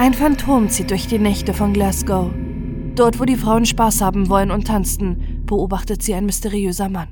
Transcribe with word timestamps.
Ein 0.00 0.14
Phantom 0.14 0.70
zieht 0.70 0.90
durch 0.92 1.08
die 1.08 1.18
Nächte 1.18 1.52
von 1.52 1.74
Glasgow. 1.74 2.30
Dort, 2.94 3.20
wo 3.20 3.26
die 3.26 3.36
Frauen 3.36 3.66
Spaß 3.66 4.00
haben 4.00 4.30
wollen 4.30 4.50
und 4.50 4.66
tanzten, 4.66 5.44
beobachtet 5.44 6.02
sie 6.02 6.14
ein 6.14 6.24
mysteriöser 6.24 6.88
Mann. 6.88 7.08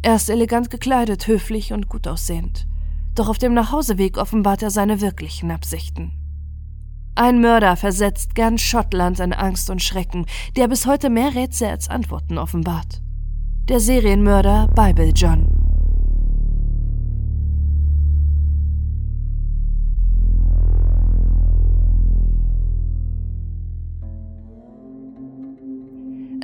Er 0.00 0.14
ist 0.14 0.30
elegant 0.30 0.70
gekleidet, 0.70 1.26
höflich 1.26 1.72
und 1.72 1.88
gut 1.88 2.06
aussehend. 2.06 2.68
Doch 3.16 3.28
auf 3.28 3.38
dem 3.38 3.54
Nachhauseweg 3.54 4.18
offenbart 4.18 4.62
er 4.62 4.70
seine 4.70 5.00
wirklichen 5.00 5.50
Absichten. 5.50 6.12
Ein 7.16 7.40
Mörder 7.40 7.74
versetzt 7.74 8.36
gern 8.36 8.56
Schottland 8.56 9.18
in 9.18 9.32
Angst 9.32 9.68
und 9.68 9.82
Schrecken, 9.82 10.26
der 10.54 10.68
bis 10.68 10.86
heute 10.86 11.10
mehr 11.10 11.34
Rätsel 11.34 11.70
als 11.70 11.90
Antworten 11.90 12.38
offenbart. 12.38 13.02
Der 13.68 13.80
Serienmörder 13.80 14.68
Bible 14.76 15.10
John. 15.12 15.63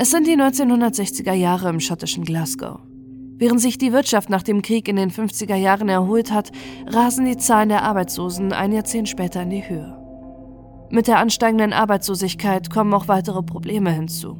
Es 0.02 0.10
sind 0.12 0.26
die 0.26 0.34
1960er 0.34 1.34
Jahre 1.34 1.68
im 1.68 1.78
schottischen 1.78 2.24
Glasgow. 2.24 2.80
Während 3.36 3.60
sich 3.60 3.76
die 3.76 3.92
Wirtschaft 3.92 4.30
nach 4.30 4.42
dem 4.42 4.62
Krieg 4.62 4.88
in 4.88 4.96
den 4.96 5.10
50er 5.10 5.56
Jahren 5.56 5.90
erholt 5.90 6.32
hat, 6.32 6.52
rasen 6.86 7.26
die 7.26 7.36
Zahlen 7.36 7.68
der 7.68 7.82
Arbeitslosen 7.82 8.54
ein 8.54 8.72
Jahrzehnt 8.72 9.10
später 9.10 9.42
in 9.42 9.50
die 9.50 9.68
Höhe. 9.68 9.94
Mit 10.88 11.06
der 11.06 11.18
ansteigenden 11.18 11.74
Arbeitslosigkeit 11.74 12.70
kommen 12.70 12.94
auch 12.94 13.08
weitere 13.08 13.42
Probleme 13.42 13.92
hinzu. 13.92 14.38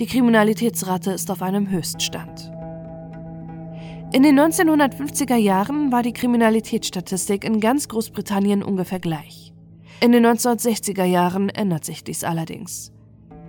Die 0.00 0.06
Kriminalitätsrate 0.06 1.12
ist 1.12 1.30
auf 1.30 1.42
einem 1.42 1.70
Höchststand. 1.70 2.50
In 4.12 4.24
den 4.24 4.36
1950er 4.36 5.36
Jahren 5.36 5.92
war 5.92 6.02
die 6.02 6.12
Kriminalitätsstatistik 6.12 7.44
in 7.44 7.60
ganz 7.60 7.86
Großbritannien 7.86 8.64
ungefähr 8.64 8.98
gleich. 8.98 9.54
In 10.00 10.10
den 10.10 10.26
1960er 10.26 11.04
Jahren 11.04 11.50
ändert 11.50 11.84
sich 11.84 12.02
dies 12.02 12.24
allerdings. 12.24 12.91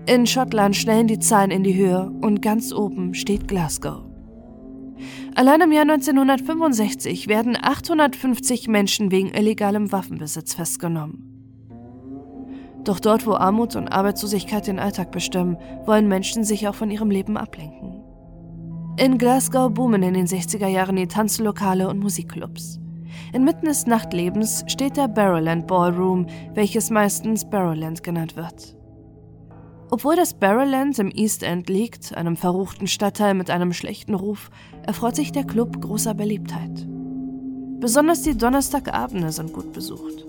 In 0.05 0.27
Schottland 0.27 0.75
schnellen 0.75 1.07
die 1.07 1.19
Zahlen 1.19 1.49
in 1.49 1.63
die 1.63 1.75
Höhe 1.75 2.11
und 2.21 2.41
ganz 2.41 2.73
oben 2.73 3.13
steht 3.13 3.47
Glasgow. 3.47 4.03
Allein 5.33 5.61
im 5.61 5.71
Jahr 5.71 5.83
1965 5.83 7.29
werden 7.29 7.57
850 7.59 8.67
Menschen 8.67 9.11
wegen 9.11 9.29
illegalem 9.29 9.93
Waffenbesitz 9.93 10.55
festgenommen. 10.55 11.29
Doch 12.83 12.99
dort, 12.99 13.25
wo 13.25 13.31
Armut 13.35 13.77
und 13.77 13.87
Arbeitslosigkeit 13.87 14.67
den 14.67 14.77
Alltag 14.77 15.11
bestimmen, 15.11 15.57
wollen 15.85 16.09
Menschen 16.09 16.43
sich 16.43 16.67
auch 16.67 16.75
von 16.75 16.91
ihrem 16.91 17.09
Leben 17.09 17.37
ablenken. 17.37 18.03
In 18.97 19.17
Glasgow 19.17 19.73
boomen 19.73 20.03
in 20.03 20.15
den 20.15 20.27
60er 20.27 20.67
Jahren 20.67 20.97
die 20.97 21.07
Tanzlokale 21.07 21.87
und 21.87 21.99
Musikclubs. 21.99 22.77
Inmitten 23.31 23.67
des 23.67 23.87
Nachtlebens 23.87 24.65
steht 24.67 24.97
der 24.97 25.07
Barrowland 25.07 25.65
Ballroom, 25.65 26.27
welches 26.55 26.89
meistens 26.89 27.49
Barrowland 27.49 28.03
genannt 28.03 28.35
wird. 28.35 28.75
Obwohl 29.93 30.15
das 30.15 30.33
Barrowland 30.33 30.97
im 30.97 31.11
East 31.11 31.43
End 31.43 31.69
liegt, 31.69 32.17
einem 32.17 32.35
verruchten 32.35 32.87
Stadtteil 32.87 33.35
mit 33.35 33.51
einem 33.51 33.73
schlechten 33.73 34.15
Ruf, 34.15 34.49
erfreut 34.87 35.15
sich 35.15 35.31
der 35.31 35.43
Club 35.43 35.79
großer 35.79 36.15
Beliebtheit. 36.15 36.87
Besonders 37.79 38.23
die 38.23 38.35
Donnerstagabende 38.35 39.31
sind 39.31 39.53
gut 39.53 39.71
besucht. 39.71 40.25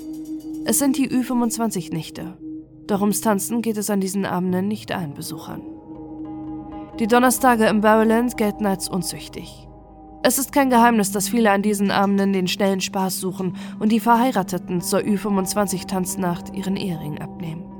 Es 0.67 0.81
sind 0.81 0.99
die 0.99 1.09
Ü25-Nächte. 1.09 2.37
Doch 2.87 3.01
ums 3.01 3.23
Tanzen 3.23 3.63
geht 3.63 3.79
es 3.79 3.89
an 3.89 4.03
diesen 4.03 4.27
Abenden 4.27 4.69
nicht 4.69 4.93
allen 4.93 5.15
Besuchern. 5.15 5.63
Die 6.99 7.07
Donnerstage 7.07 7.65
im 7.65 7.81
Barrowland 7.81 8.37
gelten 8.37 8.67
als 8.67 8.91
unzüchtig. 8.91 9.67
Es 10.23 10.37
ist 10.37 10.53
kein 10.53 10.69
Geheimnis, 10.69 11.11
dass 11.11 11.31
viele 11.31 11.51
an 11.51 11.63
diesen 11.63 11.91
Abenden 11.91 12.35
den 12.35 12.49
schnellen 12.49 12.83
Spaß 12.83 13.19
suchen 13.19 13.57
und 13.79 13.93
die 13.93 14.01
Verheirateten 14.01 14.83
zur 14.83 14.99
Ü25-Tanznacht 14.99 16.55
ihren 16.55 16.77
Ehering 16.77 17.19
abnehmen. 17.19 17.74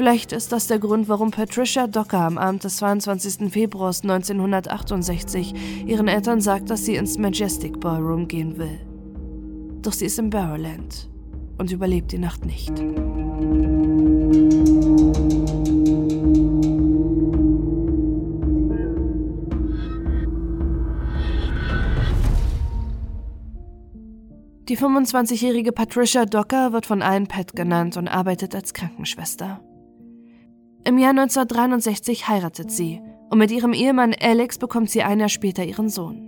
Vielleicht 0.00 0.32
ist 0.32 0.50
das 0.50 0.66
der 0.66 0.78
Grund, 0.78 1.10
warum 1.10 1.30
Patricia 1.30 1.86
Docker 1.86 2.20
am 2.20 2.38
Abend 2.38 2.64
des 2.64 2.78
22. 2.78 3.52
Februars 3.52 4.00
1968 4.02 5.84
ihren 5.86 6.08
Eltern 6.08 6.40
sagt, 6.40 6.70
dass 6.70 6.86
sie 6.86 6.94
ins 6.94 7.18
Majestic 7.18 7.80
Ballroom 7.80 8.26
gehen 8.26 8.56
will. 8.56 8.80
Doch 9.82 9.92
sie 9.92 10.06
ist 10.06 10.18
im 10.18 10.30
Barrowland 10.30 11.10
und 11.58 11.70
überlebt 11.70 12.12
die 12.12 12.18
Nacht 12.18 12.46
nicht. 12.46 12.78
Die 24.66 24.78
25-jährige 24.78 25.72
Patricia 25.72 26.24
Docker 26.24 26.72
wird 26.72 26.86
von 26.86 27.02
allen 27.02 27.26
Pat 27.26 27.54
genannt 27.54 27.98
und 27.98 28.08
arbeitet 28.08 28.54
als 28.54 28.72
Krankenschwester. 28.72 29.60
Im 30.84 30.96
Jahr 30.96 31.10
1963 31.10 32.28
heiratet 32.28 32.70
sie 32.70 33.02
und 33.28 33.38
mit 33.38 33.50
ihrem 33.50 33.72
Ehemann 33.72 34.14
Alex 34.18 34.58
bekommt 34.58 34.90
sie 34.90 35.02
ein 35.02 35.20
Jahr 35.20 35.28
später 35.28 35.64
ihren 35.64 35.88
Sohn. 35.88 36.26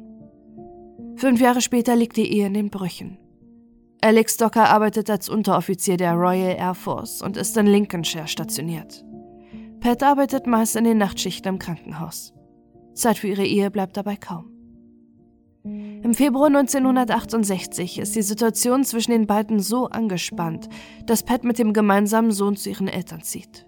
Fünf 1.17 1.41
Jahre 1.41 1.61
später 1.61 1.97
liegt 1.97 2.17
die 2.17 2.31
Ehe 2.31 2.47
in 2.47 2.55
den 2.55 2.71
Brüchen. 2.71 3.19
Alex 4.03 4.37
Docker 4.37 4.69
arbeitet 4.69 5.09
als 5.09 5.29
Unteroffizier 5.29 5.97
der 5.97 6.15
Royal 6.15 6.57
Air 6.57 6.75
Force 6.75 7.23
und 7.23 7.37
ist 7.37 7.57
in 7.57 7.67
Lincolnshire 7.67 8.29
stationiert. 8.29 9.05
Pat 9.81 10.03
arbeitet 10.03 10.47
meist 10.47 10.77
in 10.77 10.85
den 10.85 10.99
Nachtschichten 10.99 11.55
im 11.55 11.59
Krankenhaus. 11.59 12.35
Zeit 12.95 13.19
für 13.19 13.29
ihre 13.29 13.47
Ehe 13.47 13.71
bleibt 13.71 13.97
dabei 13.97 14.17
kaum. 14.17 14.51
Im 15.65 16.15
Februar 16.15 16.49
1968 16.49 18.01
ist 18.01 18.17
die 18.17 18.23
Situation 18.23 18.85
zwischen 18.85 19.13
den 19.13 19.27
beiden 19.27 19.61
so 19.61 19.87
angespannt, 19.87 20.69
dass 21.07 21.23
Pat 21.23 21.45
mit 21.45 21.59
dem 21.59 21.73
gemeinsamen 21.73 22.33
Sohn 22.33 22.57
zu 22.57 22.71
ihren 22.71 22.89
Eltern 22.89 23.23
zieht. 23.23 23.67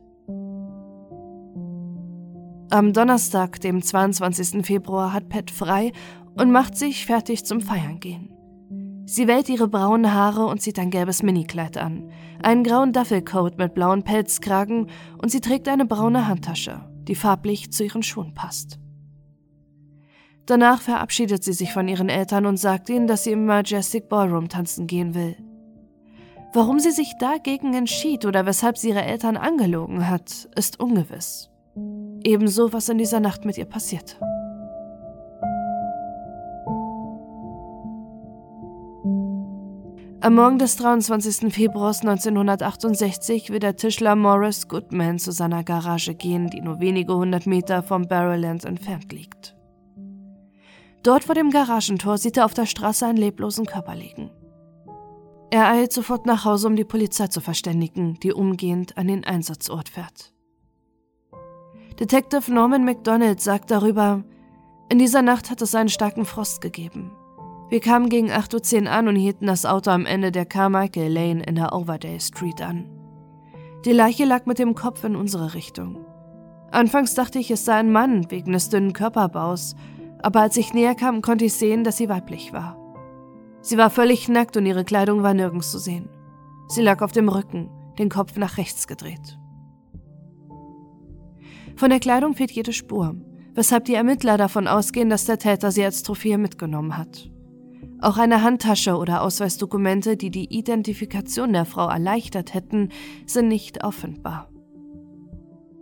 Am 2.74 2.92
Donnerstag, 2.92 3.60
dem 3.60 3.82
22. 3.82 4.66
Februar, 4.66 5.12
hat 5.12 5.28
Pat 5.28 5.52
frei 5.52 5.92
und 6.34 6.50
macht 6.50 6.76
sich 6.76 7.06
fertig 7.06 7.44
zum 7.46 7.60
Feiern 7.60 8.00
gehen. 8.00 8.34
Sie 9.06 9.28
wählt 9.28 9.48
ihre 9.48 9.68
braunen 9.68 10.12
Haare 10.12 10.46
und 10.46 10.60
zieht 10.60 10.80
ein 10.80 10.90
gelbes 10.90 11.22
Minikleid 11.22 11.78
an, 11.78 12.10
einen 12.42 12.64
grauen 12.64 12.92
Duffelcoat 12.92 13.58
mit 13.58 13.74
blauen 13.74 14.02
Pelzkragen 14.02 14.90
und 15.22 15.28
sie 15.30 15.40
trägt 15.40 15.68
eine 15.68 15.86
braune 15.86 16.26
Handtasche, 16.26 16.80
die 17.06 17.14
farblich 17.14 17.70
zu 17.70 17.84
ihren 17.84 18.02
Schuhen 18.02 18.34
passt. 18.34 18.80
Danach 20.44 20.80
verabschiedet 20.80 21.44
sie 21.44 21.52
sich 21.52 21.72
von 21.72 21.86
ihren 21.86 22.08
Eltern 22.08 22.44
und 22.44 22.56
sagt 22.56 22.90
ihnen, 22.90 23.06
dass 23.06 23.22
sie 23.22 23.30
im 23.30 23.46
Majestic 23.46 24.08
Ballroom 24.08 24.48
tanzen 24.48 24.88
gehen 24.88 25.14
will. 25.14 25.36
Warum 26.52 26.80
sie 26.80 26.90
sich 26.90 27.12
dagegen 27.20 27.72
entschied 27.72 28.24
oder 28.24 28.46
weshalb 28.46 28.78
sie 28.78 28.88
ihre 28.88 29.04
Eltern 29.04 29.36
angelogen 29.36 30.08
hat, 30.08 30.48
ist 30.56 30.80
ungewiss. 30.80 31.53
Ebenso, 32.24 32.72
was 32.72 32.88
in 32.88 32.96
dieser 32.98 33.20
Nacht 33.20 33.44
mit 33.44 33.58
ihr 33.58 33.66
passierte. 33.66 34.16
Am 40.24 40.36
Morgen 40.36 40.58
des 40.58 40.76
23. 40.76 41.52
Februars 41.52 42.00
1968 42.00 43.50
will 43.50 43.58
der 43.58 43.76
Tischler 43.76 44.16
Morris 44.16 44.68
Goodman 44.68 45.18
zu 45.18 45.32
seiner 45.32 45.62
Garage 45.64 46.14
gehen, 46.14 46.48
die 46.48 46.62
nur 46.62 46.80
wenige 46.80 47.14
hundert 47.14 47.46
Meter 47.46 47.82
vom 47.82 48.08
Barrowland 48.08 48.64
entfernt 48.64 49.12
liegt. 49.12 49.54
Dort 51.02 51.24
vor 51.24 51.34
dem 51.34 51.50
Garagentor 51.50 52.16
sieht 52.16 52.38
er 52.38 52.46
auf 52.46 52.54
der 52.54 52.64
Straße 52.64 53.04
einen 53.04 53.18
leblosen 53.18 53.66
Körper 53.66 53.94
liegen. 53.94 54.30
Er 55.50 55.68
eilt 55.68 55.92
sofort 55.92 56.24
nach 56.24 56.46
Hause, 56.46 56.68
um 56.68 56.76
die 56.76 56.84
Polizei 56.84 57.26
zu 57.26 57.42
verständigen, 57.42 58.18
die 58.22 58.32
umgehend 58.32 58.96
an 58.96 59.08
den 59.08 59.24
Einsatzort 59.24 59.90
fährt. 59.90 60.33
Detective 62.00 62.52
Norman 62.52 62.84
McDonald 62.84 63.40
sagt 63.40 63.70
darüber, 63.70 64.24
in 64.88 64.98
dieser 64.98 65.22
Nacht 65.22 65.48
hat 65.48 65.62
es 65.62 65.76
einen 65.76 65.88
starken 65.88 66.24
Frost 66.24 66.60
gegeben. 66.60 67.12
Wir 67.68 67.78
kamen 67.78 68.08
gegen 68.08 68.32
8.10 68.32 68.82
Uhr 68.82 68.90
an 68.90 69.06
und 69.06 69.14
hielten 69.14 69.46
das 69.46 69.64
Auto 69.64 69.90
am 69.90 70.04
Ende 70.04 70.32
der 70.32 70.44
Carmichael 70.44 71.12
Lane 71.12 71.44
in 71.44 71.54
der 71.54 71.72
Overdale 71.72 72.18
Street 72.18 72.60
an. 72.60 72.90
Die 73.84 73.92
Leiche 73.92 74.24
lag 74.24 74.44
mit 74.44 74.58
dem 74.58 74.74
Kopf 74.74 75.04
in 75.04 75.14
unsere 75.14 75.54
Richtung. 75.54 76.04
Anfangs 76.72 77.14
dachte 77.14 77.38
ich, 77.38 77.52
es 77.52 77.64
sei 77.64 77.74
ein 77.74 77.92
Mann 77.92 78.28
wegen 78.28 78.52
des 78.52 78.70
dünnen 78.70 78.92
Körperbaus, 78.92 79.76
aber 80.20 80.40
als 80.40 80.56
ich 80.56 80.74
näher 80.74 80.96
kam, 80.96 81.22
konnte 81.22 81.44
ich 81.44 81.54
sehen, 81.54 81.84
dass 81.84 81.96
sie 81.96 82.08
weiblich 82.08 82.52
war. 82.52 82.76
Sie 83.60 83.78
war 83.78 83.90
völlig 83.90 84.28
nackt 84.28 84.56
und 84.56 84.66
ihre 84.66 84.84
Kleidung 84.84 85.22
war 85.22 85.32
nirgends 85.32 85.70
zu 85.70 85.78
sehen. 85.78 86.08
Sie 86.66 86.82
lag 86.82 87.02
auf 87.02 87.12
dem 87.12 87.28
Rücken, 87.28 87.70
den 87.98 88.08
Kopf 88.08 88.36
nach 88.36 88.58
rechts 88.58 88.88
gedreht. 88.88 89.38
Von 91.76 91.90
der 91.90 92.00
Kleidung 92.00 92.34
fehlt 92.34 92.52
jede 92.52 92.72
Spur, 92.72 93.16
weshalb 93.54 93.84
die 93.84 93.94
Ermittler 93.94 94.36
davon 94.36 94.68
ausgehen, 94.68 95.10
dass 95.10 95.26
der 95.26 95.38
Täter 95.38 95.70
sie 95.70 95.84
als 95.84 96.02
Trophäe 96.02 96.38
mitgenommen 96.38 96.96
hat. 96.96 97.30
Auch 98.00 98.18
eine 98.18 98.42
Handtasche 98.42 98.96
oder 98.96 99.22
Ausweisdokumente, 99.22 100.16
die 100.16 100.30
die 100.30 100.54
Identifikation 100.54 101.52
der 101.52 101.64
Frau 101.64 101.88
erleichtert 101.88 102.54
hätten, 102.54 102.90
sind 103.26 103.48
nicht 103.48 103.82
auffindbar. 103.82 104.50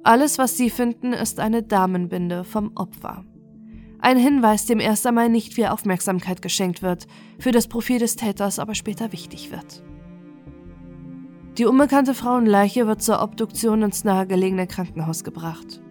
Alles, 0.05 0.39
was 0.39 0.56
sie 0.56 0.71
finden, 0.71 1.12
ist 1.12 1.41
eine 1.41 1.62
Damenbinde 1.62 2.45
vom 2.45 2.73
Opfer. 2.75 3.25
Ein 3.99 4.19
Hinweis, 4.19 4.67
dem 4.67 4.81
erst 4.81 5.06
einmal 5.06 5.29
nicht 5.29 5.55
viel 5.55 5.67
Aufmerksamkeit 5.67 6.43
geschenkt 6.43 6.83
wird, 6.83 7.06
für 7.38 7.53
das 7.53 7.69
Profil 7.69 8.00
des 8.00 8.17
Täters 8.17 8.59
aber 8.59 8.75
später 8.75 9.12
wichtig 9.12 9.53
wird. 9.53 9.85
Die 11.58 11.66
unbekannte 11.66 12.14
Frauenleiche 12.14 12.87
wird 12.87 13.02
zur 13.02 13.22
Obduktion 13.22 13.82
ins 13.82 14.04
nahegelegene 14.04 14.66
Krankenhaus 14.66 15.22
gebracht, 15.22 15.82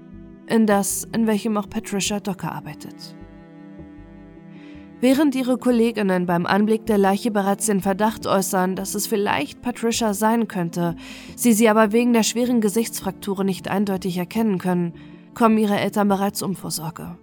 in 0.47 0.65
das, 0.65 1.07
in 1.13 1.27
welchem 1.27 1.55
auch 1.55 1.69
Patricia 1.69 2.19
Docker 2.19 2.51
arbeitet. 2.51 3.15
Während 5.01 5.35
ihre 5.35 5.59
Kolleginnen 5.59 6.25
beim 6.25 6.47
Anblick 6.47 6.87
der 6.87 6.97
Leiche 6.97 7.29
bereits 7.29 7.67
den 7.67 7.79
Verdacht 7.79 8.25
äußern, 8.25 8.75
dass 8.75 8.95
es 8.95 9.05
vielleicht 9.05 9.61
Patricia 9.61 10.15
sein 10.15 10.47
könnte, 10.47 10.95
sie 11.35 11.53
sie 11.53 11.69
aber 11.69 11.91
wegen 11.91 12.13
der 12.13 12.23
schweren 12.23 12.59
Gesichtsfraktur 12.59 13.43
nicht 13.43 13.67
eindeutig 13.67 14.17
erkennen 14.17 14.57
können, 14.57 14.93
kommen 15.35 15.59
ihre 15.59 15.79
Eltern 15.79 16.07
bereits 16.07 16.41
um 16.41 16.55
vor 16.55 16.71
Sorge. 16.71 17.17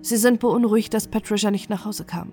Sie 0.00 0.16
sind 0.16 0.40
beunruhigt, 0.40 0.94
dass 0.94 1.08
Patricia 1.08 1.52
nicht 1.52 1.70
nach 1.70 1.84
Hause 1.84 2.04
kam. 2.04 2.32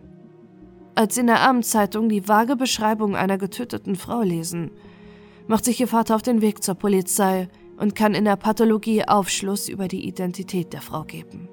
Als 0.96 1.16
sie 1.16 1.22
in 1.22 1.28
der 1.28 1.42
Abendzeitung 1.42 2.10
die 2.10 2.28
vage 2.28 2.56
Beschreibung 2.56 3.16
einer 3.16 3.38
getöteten 3.40 3.96
Frau 3.96 4.22
lesen, 4.22 4.72
macht 5.48 5.66
sich 5.66 5.80
ihr 5.80 5.88
Vater 5.88 6.16
auf 6.16 6.22
den 6.22 6.42
Weg 6.42 6.64
zur 6.64 6.76
Polizei 6.76 7.50
und 7.78 7.96
kann 7.96 8.14
in 8.14 8.26
der 8.26 8.36
Pathologie 8.36 9.04
Aufschluss 9.06 9.68
über 9.68 9.88
die 9.88 10.08
Identität 10.08 10.74
der 10.74 10.82
Frau 10.82 11.04
geben. 11.04 11.50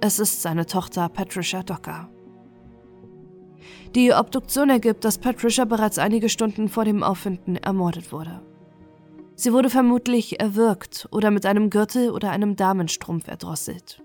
Es 0.00 0.18
ist 0.18 0.42
seine 0.42 0.66
Tochter 0.66 1.08
Patricia 1.08 1.62
Docker. 1.62 2.10
Die 3.94 4.12
Obduktion 4.12 4.70
ergibt, 4.70 5.04
dass 5.04 5.18
Patricia 5.18 5.64
bereits 5.64 5.98
einige 5.98 6.28
Stunden 6.28 6.68
vor 6.68 6.84
dem 6.84 7.02
Auffinden 7.02 7.56
ermordet 7.56 8.12
wurde. 8.12 8.42
Sie 9.36 9.52
wurde 9.52 9.70
vermutlich 9.70 10.40
erwürgt 10.40 11.08
oder 11.10 11.30
mit 11.30 11.46
einem 11.46 11.70
Gürtel 11.70 12.10
oder 12.10 12.30
einem 12.30 12.56
Damenstrumpf 12.56 13.28
erdrosselt. 13.28 14.02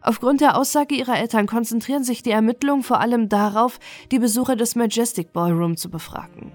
Aufgrund 0.00 0.40
der 0.40 0.56
Aussage 0.56 0.94
ihrer 0.94 1.18
Eltern 1.18 1.46
konzentrieren 1.46 2.04
sich 2.04 2.22
die 2.22 2.30
Ermittlungen 2.30 2.82
vor 2.82 3.00
allem 3.00 3.28
darauf, 3.28 3.78
die 4.12 4.18
Besucher 4.18 4.54
des 4.54 4.76
Majestic 4.76 5.32
Ballroom 5.32 5.76
zu 5.76 5.90
befragen. 5.90 6.52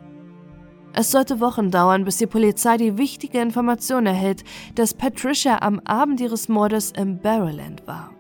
Es 0.94 1.12
sollte 1.12 1.40
Wochen 1.40 1.72
dauern, 1.72 2.04
bis 2.04 2.18
die 2.18 2.28
Polizei 2.28 2.76
die 2.78 2.98
wichtige 2.98 3.40
Information 3.40 4.06
erhält, 4.06 4.44
dass 4.76 4.94
Patricia 4.94 5.62
am 5.62 5.80
Abend 5.86 6.20
ihres 6.20 6.50
Mordes 6.50 6.92
im 6.92 7.20
Barrowland 7.20 7.88
war. 7.88 8.12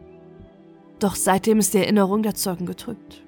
Doch 0.99 1.15
seitdem 1.15 1.59
ist 1.59 1.73
die 1.73 1.79
Erinnerung 1.79 2.23
der 2.23 2.35
Zeugen 2.35 2.65
getrübt. 2.65 3.25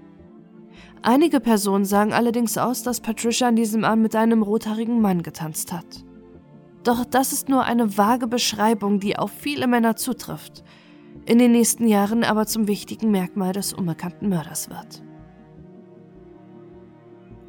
Einige 1.01 1.42
Personen 1.42 1.84
sagen 1.84 2.13
allerdings 2.13 2.57
aus, 2.57 2.84
dass 2.84 3.01
Patricia 3.01 3.50
an 3.50 3.57
diesem 3.57 3.84
Abend 3.84 4.04
mit 4.04 4.16
einem 4.16 4.42
rothaarigen 4.44 5.01
Mann 5.01 5.22
getanzt 5.22 5.74
hat. 5.74 6.06
Doch 6.86 7.04
das 7.04 7.34
ist 7.34 7.50
nur 7.50 7.63
eine 7.63 7.98
vage 7.98 8.28
Beschreibung, 8.28 9.01
die 9.01 9.18
auf 9.18 9.31
viele 9.31 9.68
Männer 9.68 9.98
zutrifft, 9.98 10.63
in 11.25 11.39
den 11.39 11.51
nächsten 11.51 11.88
Jahren 11.88 12.24
aber 12.24 12.46
zum 12.46 12.68
wichtigen 12.68 13.12
Merkmal 13.12 13.51
des 13.51 13.74
unbekannten 13.74 14.30
Mörders 14.30 14.69
wird. 14.69 15.04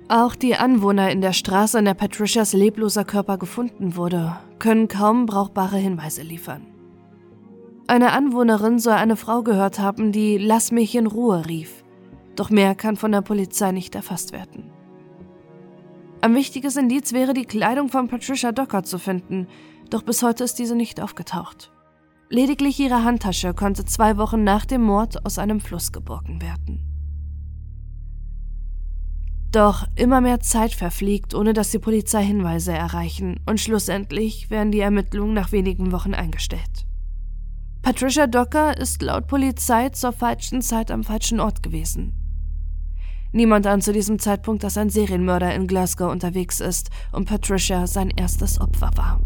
Auch 0.08 0.34
die 0.34 0.54
Anwohner 0.54 1.10
in 1.10 1.22
der 1.22 1.32
Straße, 1.32 1.78
an 1.78 1.86
der 1.86 1.94
Patricias 1.94 2.52
lebloser 2.52 3.04
Körper 3.04 3.38
gefunden 3.38 3.96
wurde, 3.96 4.36
können 4.58 4.86
kaum 4.86 5.24
brauchbare 5.24 5.78
Hinweise 5.78 6.22
liefern. 6.22 6.66
Eine 7.86 8.12
Anwohnerin 8.12 8.78
soll 8.78 8.94
eine 8.94 9.16
Frau 9.16 9.42
gehört 9.42 9.78
haben, 9.78 10.12
die 10.12 10.36
Lass 10.36 10.72
mich 10.72 10.94
in 10.94 11.06
Ruhe 11.06 11.46
rief, 11.46 11.84
doch 12.36 12.50
mehr 12.50 12.74
kann 12.74 12.96
von 12.96 13.12
der 13.12 13.22
Polizei 13.22 13.72
nicht 13.72 13.94
erfasst 13.94 14.32
werden. 14.32 14.70
Ein 16.20 16.34
wichtiges 16.34 16.76
Indiz 16.76 17.12
wäre 17.12 17.32
die 17.32 17.44
Kleidung 17.46 17.88
von 17.88 18.08
Patricia 18.08 18.52
Docker 18.52 18.82
zu 18.82 18.98
finden, 18.98 19.46
doch 19.88 20.02
bis 20.02 20.22
heute 20.22 20.44
ist 20.44 20.58
diese 20.58 20.76
nicht 20.76 21.00
aufgetaucht. 21.00 21.72
Lediglich 22.28 22.78
ihre 22.78 23.04
Handtasche 23.04 23.54
konnte 23.54 23.84
zwei 23.86 24.18
Wochen 24.18 24.44
nach 24.44 24.66
dem 24.66 24.82
Mord 24.82 25.24
aus 25.24 25.38
einem 25.38 25.60
Fluss 25.60 25.92
geborgen 25.92 26.42
werden. 26.42 26.83
Doch 29.54 29.86
immer 29.94 30.20
mehr 30.20 30.40
Zeit 30.40 30.72
verfliegt, 30.72 31.32
ohne 31.32 31.52
dass 31.52 31.70
die 31.70 31.78
Polizei 31.78 32.24
Hinweise 32.24 32.72
erreichen, 32.72 33.38
und 33.46 33.60
schlussendlich 33.60 34.50
werden 34.50 34.72
die 34.72 34.80
Ermittlungen 34.80 35.32
nach 35.32 35.52
wenigen 35.52 35.92
Wochen 35.92 36.12
eingestellt. 36.12 36.86
Patricia 37.80 38.26
Docker 38.26 38.76
ist 38.76 39.00
laut 39.00 39.28
Polizei 39.28 39.90
zur 39.90 40.12
falschen 40.12 40.60
Zeit 40.60 40.90
am 40.90 41.04
falschen 41.04 41.38
Ort 41.38 41.62
gewesen. 41.62 42.14
Niemand 43.30 43.68
ahnt 43.68 43.84
zu 43.84 43.92
diesem 43.92 44.18
Zeitpunkt, 44.18 44.64
dass 44.64 44.76
ein 44.76 44.90
Serienmörder 44.90 45.54
in 45.54 45.68
Glasgow 45.68 46.10
unterwegs 46.10 46.58
ist 46.58 46.90
und 47.12 47.28
Patricia 47.28 47.86
sein 47.86 48.10
erstes 48.10 48.60
Opfer 48.60 48.90
war. 48.96 49.20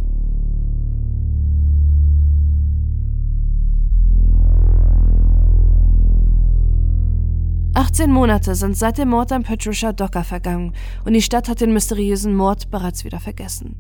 18 7.79 8.11
Monate 8.11 8.57
sind 8.57 8.77
seit 8.77 8.99
dem 8.99 9.11
Mord 9.11 9.31
an 9.31 9.45
Patricia 9.45 9.93
Docker 9.93 10.25
vergangen 10.25 10.73
und 11.05 11.13
die 11.13 11.23
Stadt 11.23 11.49
hat 11.49 11.61
den 11.61 11.73
mysteriösen 11.73 12.35
Mord 12.35 12.73
bereits 12.73 13.05
wieder 13.05 13.21
vergessen. 13.21 13.77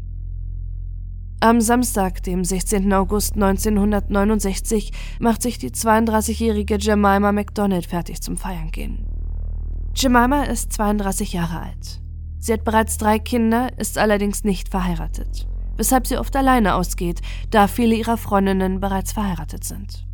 Am 1.41 1.61
Samstag, 1.61 2.23
dem 2.23 2.45
16. 2.45 2.93
August 2.93 3.35
1969, 3.35 4.93
macht 5.19 5.43
sich 5.43 5.59
die 5.59 5.71
32-jährige 5.71 6.77
Jemima 6.77 7.33
McDonald 7.33 7.87
fertig 7.87 8.23
zum 8.23 8.37
Feiern 8.37 8.71
gehen. 8.71 9.05
Jemima 9.97 10.44
ist 10.44 10.73
32 10.75 11.33
Jahre 11.33 11.59
alt. 11.59 12.01
Sie 12.39 12.53
hat 12.53 12.62
bereits 12.62 12.99
drei 12.99 13.19
Kinder, 13.19 13.77
ist 13.79 13.99
allerdings 13.99 14.44
nicht 14.44 14.69
verheiratet, 14.69 15.49
weshalb 15.77 16.06
sie 16.06 16.19
oft 16.19 16.37
alleine 16.37 16.77
ausgeht, 16.77 17.21
da 17.51 17.67
viele 17.67 17.97
ihrer 17.97 18.17
Freundinnen 18.17 18.79
bereits 18.79 19.11
verheiratet 19.11 19.65
sind. 19.65 20.07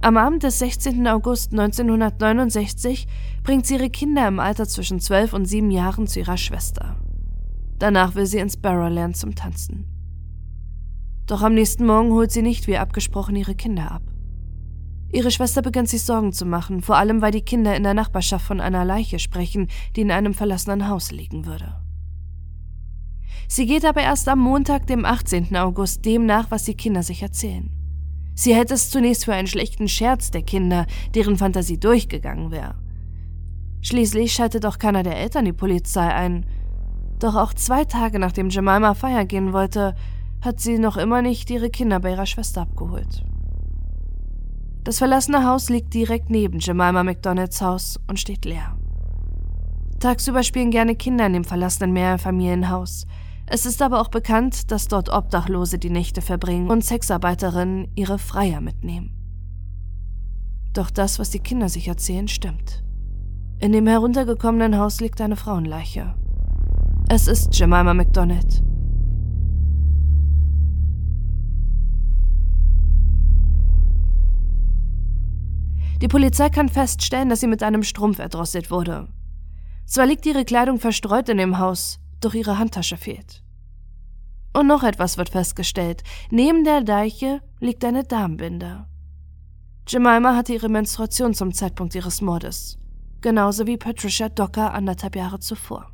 Am 0.00 0.16
Abend 0.16 0.44
des 0.44 0.60
16. 0.60 1.08
August 1.08 1.50
1969 1.50 3.08
bringt 3.42 3.66
sie 3.66 3.74
ihre 3.74 3.90
Kinder 3.90 4.28
im 4.28 4.38
Alter 4.38 4.68
zwischen 4.68 5.00
12 5.00 5.32
und 5.32 5.44
7 5.46 5.72
Jahren 5.72 6.06
zu 6.06 6.20
ihrer 6.20 6.36
Schwester. 6.36 6.96
Danach 7.80 8.14
will 8.14 8.24
sie 8.24 8.38
ins 8.38 8.56
Barrowland 8.56 9.16
zum 9.16 9.34
Tanzen. 9.34 9.86
Doch 11.26 11.42
am 11.42 11.54
nächsten 11.54 11.84
Morgen 11.84 12.12
holt 12.12 12.30
sie 12.30 12.42
nicht 12.42 12.68
wie 12.68 12.78
abgesprochen 12.78 13.34
ihre 13.34 13.56
Kinder 13.56 13.90
ab. 13.90 14.02
Ihre 15.10 15.32
Schwester 15.32 15.62
beginnt 15.62 15.88
sich 15.88 16.04
Sorgen 16.04 16.32
zu 16.32 16.46
machen, 16.46 16.80
vor 16.80 16.96
allem 16.96 17.20
weil 17.20 17.32
die 17.32 17.42
Kinder 17.42 17.74
in 17.74 17.82
der 17.82 17.94
Nachbarschaft 17.94 18.46
von 18.46 18.60
einer 18.60 18.84
Leiche 18.84 19.18
sprechen, 19.18 19.66
die 19.96 20.02
in 20.02 20.12
einem 20.12 20.32
verlassenen 20.32 20.88
Haus 20.88 21.10
liegen 21.10 21.44
würde. 21.44 21.74
Sie 23.48 23.66
geht 23.66 23.84
aber 23.84 24.02
erst 24.02 24.28
am 24.28 24.38
Montag, 24.38 24.86
dem 24.86 25.04
18. 25.04 25.56
August, 25.56 26.04
dem 26.04 26.24
nach, 26.24 26.52
was 26.52 26.64
die 26.64 26.74
Kinder 26.74 27.02
sich 27.02 27.22
erzählen. 27.22 27.77
Sie 28.38 28.54
hätte 28.54 28.74
es 28.74 28.88
zunächst 28.88 29.24
für 29.24 29.34
einen 29.34 29.48
schlechten 29.48 29.88
Scherz 29.88 30.30
der 30.30 30.42
Kinder, 30.42 30.86
deren 31.12 31.36
Fantasie 31.36 31.80
durchgegangen 31.80 32.52
wäre. 32.52 32.76
Schließlich 33.80 34.32
schaltet 34.32 34.64
auch 34.64 34.78
keiner 34.78 35.02
der 35.02 35.18
Eltern 35.18 35.44
die 35.44 35.52
Polizei 35.52 36.06
ein. 36.06 36.46
Doch 37.18 37.34
auch 37.34 37.52
zwei 37.52 37.84
Tage 37.84 38.20
nachdem 38.20 38.48
Jemima 38.50 38.94
feiern 38.94 39.26
gehen 39.26 39.52
wollte, 39.52 39.96
hat 40.40 40.60
sie 40.60 40.78
noch 40.78 40.96
immer 40.96 41.20
nicht 41.20 41.50
ihre 41.50 41.68
Kinder 41.68 41.98
bei 41.98 42.12
ihrer 42.12 42.26
Schwester 42.26 42.60
abgeholt. 42.60 43.24
Das 44.84 44.98
verlassene 44.98 45.44
Haus 45.44 45.68
liegt 45.68 45.92
direkt 45.92 46.30
neben 46.30 46.60
Jemima 46.60 47.02
McDonalds 47.02 47.60
Haus 47.60 47.98
und 48.06 48.20
steht 48.20 48.44
leer. 48.44 48.78
Tagsüber 49.98 50.44
spielen 50.44 50.70
gerne 50.70 50.94
Kinder 50.94 51.26
in 51.26 51.32
dem 51.32 51.44
verlassenen 51.44 51.92
Mehrfamilienhaus. 51.92 53.04
Es 53.50 53.64
ist 53.64 53.80
aber 53.80 54.00
auch 54.00 54.08
bekannt, 54.08 54.70
dass 54.70 54.88
dort 54.88 55.08
Obdachlose 55.08 55.78
die 55.78 55.88
Nächte 55.88 56.20
verbringen 56.20 56.70
und 56.70 56.84
Sexarbeiterinnen 56.84 57.88
ihre 57.94 58.18
Freier 58.18 58.60
mitnehmen. 58.60 59.14
Doch 60.74 60.90
das, 60.90 61.18
was 61.18 61.30
die 61.30 61.38
Kinder 61.38 61.70
sich 61.70 61.88
erzählen, 61.88 62.28
stimmt. 62.28 62.84
In 63.58 63.72
dem 63.72 63.86
heruntergekommenen 63.86 64.76
Haus 64.78 65.00
liegt 65.00 65.20
eine 65.22 65.36
Frauenleiche. 65.36 66.14
Es 67.08 67.26
ist 67.26 67.58
Jemima 67.58 67.94
McDonald. 67.94 68.62
Die 76.02 76.08
Polizei 76.08 76.50
kann 76.50 76.68
feststellen, 76.68 77.30
dass 77.30 77.40
sie 77.40 77.48
mit 77.48 77.62
einem 77.62 77.82
Strumpf 77.82 78.18
erdrosselt 78.18 78.70
wurde. 78.70 79.08
Zwar 79.86 80.06
liegt 80.06 80.26
ihre 80.26 80.44
Kleidung 80.44 80.78
verstreut 80.78 81.30
in 81.30 81.38
dem 81.38 81.58
Haus, 81.58 81.98
doch 82.20 82.34
ihre 82.34 82.58
Handtasche 82.58 82.96
fehlt. 82.96 83.42
Und 84.52 84.66
noch 84.66 84.82
etwas 84.82 85.18
wird 85.18 85.28
festgestellt. 85.30 86.02
Neben 86.30 86.64
der 86.64 86.82
Deiche 86.82 87.42
liegt 87.60 87.84
eine 87.84 88.04
Darmbinde. 88.04 88.86
Jemima 89.86 90.34
hatte 90.34 90.52
ihre 90.52 90.68
Menstruation 90.68 91.34
zum 91.34 91.52
Zeitpunkt 91.52 91.94
ihres 91.94 92.20
Mordes. 92.20 92.78
Genauso 93.20 93.66
wie 93.66 93.76
Patricia 93.76 94.28
Docker 94.28 94.74
anderthalb 94.74 95.16
Jahre 95.16 95.38
zuvor. 95.38 95.90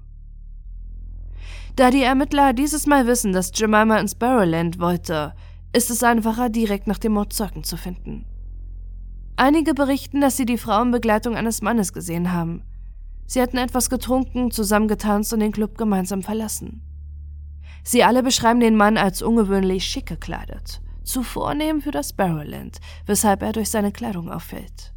Da 1.77 1.91
die 1.91 2.03
Ermittler 2.03 2.53
dieses 2.53 2.87
Mal 2.87 3.07
wissen, 3.07 3.33
dass 3.33 3.51
Jemima 3.55 3.99
ins 3.99 4.15
Barrowland 4.15 4.79
wollte, 4.79 5.35
ist 5.73 5.91
es 5.91 6.03
einfacher, 6.03 6.49
direkt 6.49 6.87
nach 6.87 6.99
dem 6.99 7.13
Mord 7.13 7.33
Zeugen 7.33 7.65
zu 7.65 7.77
finden. 7.77 8.27
Einige 9.37 9.75
berichten, 9.75 10.21
dass 10.21 10.37
sie 10.37 10.47
die 10.47 10.59
Frau 10.59 10.81
in 10.83 10.93
Begleitung 10.93 11.37
eines 11.37 11.63
Mannes 11.63 11.93
gesehen 11.93 12.33
haben. 12.33 12.63
Sie 13.27 13.41
hatten 13.41 13.57
etwas 13.57 13.91
getrunken, 13.91 14.51
zusammengetanzt 14.51 15.33
und 15.33 15.41
den 15.41 15.53
Club 15.53 15.79
gemeinsam 15.79 16.23
verlassen. 16.23 16.83
Sie 17.83 18.03
alle 18.03 18.23
beschreiben 18.23 18.61
den 18.61 18.77
Mann 18.77 18.97
als 18.97 19.23
ungewöhnlich 19.23 19.85
schick 19.85 20.07
gekleidet, 20.07 20.81
zu 21.03 21.23
vornehm 21.23 21.81
für 21.81 21.91
das 21.91 22.13
Barrowland, 22.13 22.79
weshalb 23.07 23.43
er 23.43 23.53
durch 23.53 23.71
seine 23.71 23.93
Kleidung 23.93 24.31
auffällt. 24.31 24.95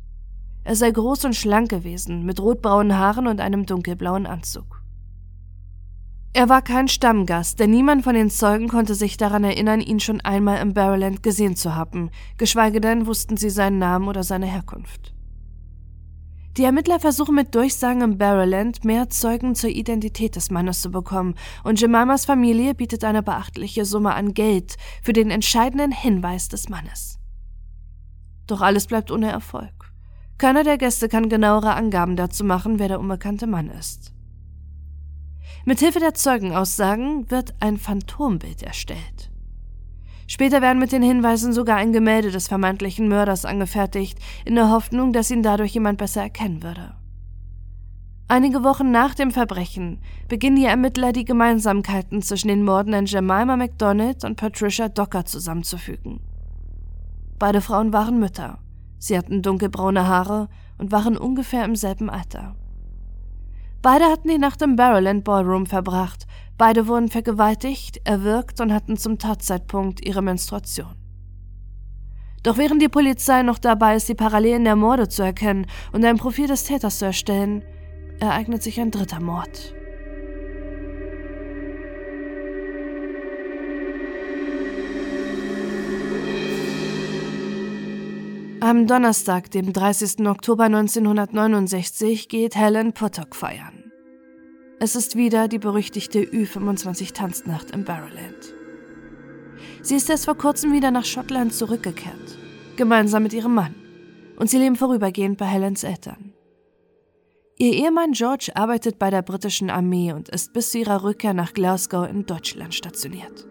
Er 0.64 0.76
sei 0.76 0.92
groß 0.92 1.26
und 1.26 1.36
schlank 1.36 1.70
gewesen, 1.70 2.26
mit 2.26 2.40
rotbraunen 2.40 2.98
Haaren 2.98 3.28
und 3.28 3.40
einem 3.40 3.66
dunkelblauen 3.66 4.26
Anzug. 4.26 4.82
Er 6.34 6.50
war 6.50 6.62
kein 6.62 6.88
Stammgast, 6.88 7.60
denn 7.60 7.72
niemand 7.72 8.04
von 8.04 8.14
den 8.14 8.30
Zeugen 8.30 8.68
konnte 8.68 8.94
sich 8.94 9.18
daran 9.18 9.44
erinnern, 9.44 9.82
ihn 9.82 10.00
schon 10.00 10.22
einmal 10.22 10.62
im 10.62 10.74
Barrowland 10.74 11.24
gesehen 11.24 11.56
zu 11.56 11.74
haben, 11.74 12.12
geschweige 12.38 12.80
denn 12.80 13.08
wussten 13.08 13.38
sie 13.38 13.50
seinen 13.50 13.80
Namen 13.80 14.08
oder 14.08 14.24
seine 14.24 14.46
Herkunft. 14.46 15.17
Die 16.58 16.64
Ermittler 16.64 17.00
versuchen 17.00 17.36
mit 17.36 17.54
Durchsagen 17.54 18.02
im 18.02 18.18
Barrowland 18.18 18.84
mehr 18.84 19.10
Zeugen 19.10 19.54
zur 19.54 19.70
Identität 19.70 20.36
des 20.36 20.50
Mannes 20.50 20.82
zu 20.82 20.90
bekommen, 20.90 21.36
und 21.64 21.80
Jemimas 21.80 22.26
Familie 22.26 22.74
bietet 22.74 23.04
eine 23.04 23.22
beachtliche 23.22 23.86
Summe 23.86 24.16
an 24.16 24.34
Geld 24.34 24.76
für 25.04 25.14
den 25.14 25.30
entscheidenden 25.30 25.92
Hinweis 25.92 26.50
des 26.50 26.68
Mannes. 26.68 27.20
Doch 28.48 28.62
alles 28.62 28.88
bleibt 28.88 29.12
ohne 29.12 29.30
Erfolg. 29.30 29.94
Keiner 30.40 30.64
der 30.64 30.80
Gäste 30.80 31.10
kann 31.10 31.30
genauere 31.30 31.76
Angaben 31.76 32.16
dazu 32.16 32.44
machen, 32.44 32.80
wer 32.80 32.88
der 32.88 33.00
unbekannte 33.00 33.46
Mann 33.46 33.70
ist. 33.70 34.14
Mithilfe 35.64 36.00
der 36.00 36.16
Zeugenaussagen 36.16 37.30
wird 37.30 37.54
ein 37.60 37.78
Phantombild 37.78 38.64
erstellt. 38.64 39.30
Später 40.28 40.62
werden 40.62 40.80
mit 40.80 40.92
den 40.92 41.02
Hinweisen 41.02 41.54
sogar 41.54 41.78
ein 41.78 41.94
Gemälde 41.94 42.32
des 42.32 42.48
vermeintlichen 42.48 43.08
Mörders 43.08 43.46
angefertigt, 43.46 44.20
in 44.46 44.56
der 44.56 44.70
Hoffnung, 44.70 45.14
dass 45.14 45.32
ihn 45.32 45.42
dadurch 45.42 45.74
jemand 45.74 45.98
besser 45.98 46.22
erkennen 46.22 46.62
würde. 46.64 46.94
Einige 48.30 48.66
Wochen 48.66 48.92
nach 48.92 49.16
dem 49.16 49.32
Verbrechen 49.32 50.02
beginnen 50.28 50.58
die 50.58 50.66
Ermittler 50.66 51.14
die 51.14 51.24
Gemeinsamkeiten 51.24 52.22
zwischen 52.22 52.50
den 52.50 52.66
Morden 52.66 52.94
an 52.94 53.06
Jemima 53.06 53.56
MacDonald 53.56 54.26
und 54.26 54.36
Patricia 54.36 54.90
Docker 54.90 55.24
zusammenzufügen. 55.24 56.20
Beide 57.40 57.62
Frauen 57.62 57.94
waren 57.94 58.20
Mütter. 58.20 58.60
Sie 58.98 59.18
hatten 59.18 59.42
dunkelbraune 59.42 60.08
Haare 60.08 60.50
und 60.78 60.92
waren 60.92 61.18
ungefähr 61.18 61.64
im 61.64 61.78
selben 61.78 62.10
Alter. 62.10 62.56
Beide 63.82 64.06
hatten 64.06 64.28
die 64.28 64.40
Nacht 64.40 64.62
im 64.62 64.76
Barrowland 64.76 65.24
Ballroom 65.24 65.66
verbracht. 65.66 66.28
Beide 66.58 66.88
wurden 66.88 67.10
vergewaltigt, 67.10 68.02
erwürgt 68.04 68.60
und 68.62 68.74
hatten 68.74 68.98
zum 68.98 69.20
Tatzeitpunkt 69.20 70.04
ihre 70.06 70.24
Menstruation. 70.24 70.96
Doch 72.42 72.58
während 72.58 72.82
die 72.82 72.90
Polizei 72.90 73.44
noch 73.44 73.60
dabei 73.60 73.96
ist, 73.96 74.10
die 74.10 74.16
Parallelen 74.16 74.64
der 74.64 74.76
Morde 74.76 75.08
zu 75.08 75.22
erkennen 75.22 75.68
und 75.92 76.04
ein 76.04 76.18
Profil 76.18 76.48
des 76.48 76.64
Täters 76.64 77.00
zu 77.00 77.06
erstellen, 77.06 77.64
ereignet 78.20 78.64
sich 78.64 78.80
ein 78.80 78.90
dritter 78.90 79.20
Mord. 79.20 79.76
Am 88.60 88.88
Donnerstag, 88.88 89.52
dem 89.52 89.72
30. 89.72 90.28
Oktober 90.28 90.64
1969, 90.64 92.28
geht 92.28 92.56
Helen 92.56 92.94
Potok 92.94 93.36
feiern. 93.36 93.77
Es 94.80 94.96
ist 94.96 95.16
wieder 95.16 95.48
die 95.48 95.58
berüchtigte 95.58 96.20
Ü25-Tanznacht 96.20 97.72
im 97.72 97.84
Barrowland. 97.84 98.54
Sie 99.82 99.96
ist 99.96 100.08
erst 100.08 100.26
vor 100.26 100.38
kurzem 100.38 100.72
wieder 100.72 100.92
nach 100.92 101.06
Schottland 101.06 101.52
zurückgekehrt, 101.52 102.38
gemeinsam 102.76 103.24
mit 103.24 103.34
ihrem 103.34 103.56
Mann, 103.56 103.74
und 104.38 104.52
sie 104.52 104.60
leben 104.60 104.76
vorübergehend 104.76 105.40
bei 105.40 105.46
Helens 105.46 105.84
Eltern. 105.84 106.32
Ihr 107.58 107.74
Ehemann 107.74 108.12
George 108.12 108.52
arbeitet 108.54 109.00
bei 109.00 109.10
der 109.10 109.24
britischen 109.24 109.72
Armee 109.72 110.14
und 110.14 110.30
ist 110.30 110.54
bis 110.54 110.70
zu 110.70 110.78
ihrer 110.78 111.02
Rückkehr 111.02 111.34
nach 111.34 111.54
Glasgow 111.54 112.08
in 112.08 112.28
Deutschland 112.28 112.76
stationiert. 112.76 113.48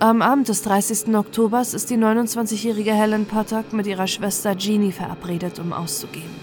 Am 0.00 0.22
Abend 0.22 0.48
des 0.48 0.62
30. 0.62 1.14
Oktobers 1.14 1.72
ist 1.72 1.88
die 1.88 1.96
29-jährige 1.96 2.92
Helen 2.92 3.26
Potok 3.26 3.72
mit 3.72 3.86
ihrer 3.86 4.08
Schwester 4.08 4.56
Jeannie 4.56 4.90
verabredet, 4.90 5.60
um 5.60 5.72
auszugehen. 5.72 6.34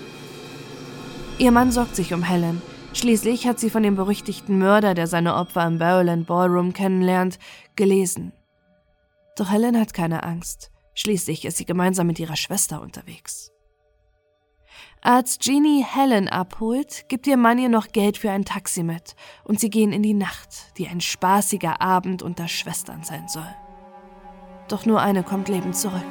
Ihr 1.38 1.52
Mann 1.52 1.74
sorgt 1.74 1.98
sich 1.98 2.14
um 2.14 2.24
Helen. 2.24 2.62
Schließlich 2.94 3.48
hat 3.48 3.60
sie 3.60 3.70
von 3.70 3.84
dem 3.84 3.96
berüchtigten 3.96 4.60
Mörder, 4.60 4.94
der 4.94 5.08
seine 5.08 5.36
Opfer 5.36 5.66
im 5.66 5.80
Barrowland 5.80 6.28
Ballroom 6.28 6.74
kennenlernt, 6.74 7.40
gelesen. 7.76 8.34
Doch 9.36 9.50
Helen 9.50 9.80
hat 9.80 9.94
keine 9.94 10.24
Angst. 10.24 10.72
Schließlich 10.94 11.44
ist 11.44 11.58
sie 11.58 11.66
gemeinsam 11.66 12.06
mit 12.08 12.20
ihrer 12.20 12.36
Schwester 12.36 12.82
unterwegs. 12.82 13.52
Als 15.02 15.40
Jeannie 15.40 15.84
Helen 15.84 16.30
abholt, 16.30 17.10
gibt 17.10 17.28
ihr 17.28 17.36
Mann 17.36 17.58
ihr 17.58 17.68
noch 17.68 17.88
Geld 17.90 18.18
für 18.18 18.32
ein 18.32 18.46
Taxi 18.46 18.84
mit 18.84 19.16
und 19.44 19.60
sie 19.60 19.70
gehen 19.70 19.92
in 19.92 20.04
die 20.04 20.14
Nacht, 20.14 20.78
die 20.78 20.88
ein 20.88 21.02
spaßiger 21.02 21.82
Abend 21.82 22.22
unter 22.22 22.48
Schwestern 22.48 23.04
sein 23.04 23.28
soll. 23.28 23.54
Doch 24.70 24.86
nur 24.86 25.02
eine 25.02 25.24
kommt 25.24 25.50
lebend 25.50 25.76
zurück. 25.76 26.06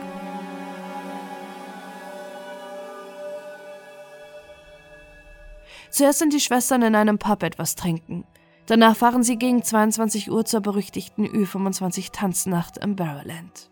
Zuerst 5.92 6.20
sind 6.20 6.32
die 6.32 6.40
Schwestern 6.40 6.80
in 6.80 6.94
einem 6.94 7.18
Pub 7.18 7.42
etwas 7.42 7.76
trinken. 7.76 8.24
Danach 8.64 8.96
fahren 8.96 9.22
sie 9.22 9.36
gegen 9.36 9.62
22 9.62 10.30
Uhr 10.30 10.46
zur 10.46 10.62
berüchtigten 10.62 11.26
Ü25 11.26 12.12
Tanznacht 12.12 12.78
im 12.78 12.96
Barrowland. 12.96 13.70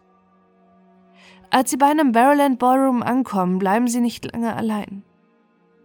Als 1.49 1.71
sie 1.71 1.79
bei 1.79 1.87
einem 1.87 2.13
Barrowland 2.13 2.59
Ballroom 2.59 3.03
ankommen, 3.03 3.59
bleiben 3.59 3.89
sie 3.89 4.01
nicht 4.01 4.31
lange 4.31 4.55
allein. 4.55 5.03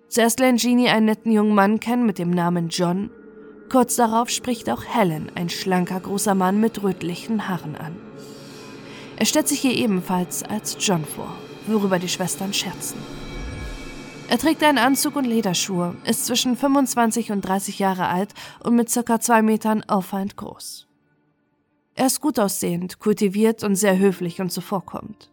Zuerst 0.09 0.41
lernt 0.41 0.59
Jeannie 0.59 0.89
einen 0.89 1.05
netten 1.05 1.31
jungen 1.31 1.55
Mann 1.55 1.79
kennen 1.79 2.05
mit 2.05 2.19
dem 2.19 2.31
Namen 2.31 2.67
John. 2.67 3.11
Kurz 3.71 3.95
darauf 3.95 4.29
spricht 4.29 4.69
auch 4.69 4.83
Helen, 4.83 5.31
ein 5.35 5.49
schlanker 5.49 6.01
großer 6.01 6.35
Mann 6.35 6.59
mit 6.59 6.83
rötlichen 6.83 7.47
Haaren 7.47 7.77
an. 7.77 7.95
Er 9.15 9.25
stellt 9.25 9.47
sich 9.47 9.63
ihr 9.63 9.73
ebenfalls 9.73 10.43
als 10.43 10.75
John 10.81 11.05
vor, 11.05 11.33
worüber 11.65 11.97
die 11.97 12.09
Schwestern 12.09 12.53
scherzen. 12.53 12.99
Er 14.27 14.39
trägt 14.39 14.63
einen 14.63 14.79
Anzug 14.79 15.15
und 15.17 15.25
Lederschuhe, 15.25 15.95
ist 16.03 16.25
zwischen 16.25 16.57
25 16.57 17.31
und 17.31 17.41
30 17.41 17.77
Jahre 17.77 18.07
alt 18.07 18.33
und 18.63 18.75
mit 18.75 18.89
circa 18.89 19.19
zwei 19.19 19.43
Metern 19.43 19.83
auffallend 19.83 20.35
groß. 20.35 20.87
Er 21.93 22.07
ist 22.07 22.21
gut 22.21 22.39
aussehend, 22.39 22.99
kultiviert 22.99 23.63
und 23.63 23.75
sehr 23.75 23.97
höflich 23.99 24.41
und 24.41 24.51
zuvorkommend. 24.51 25.31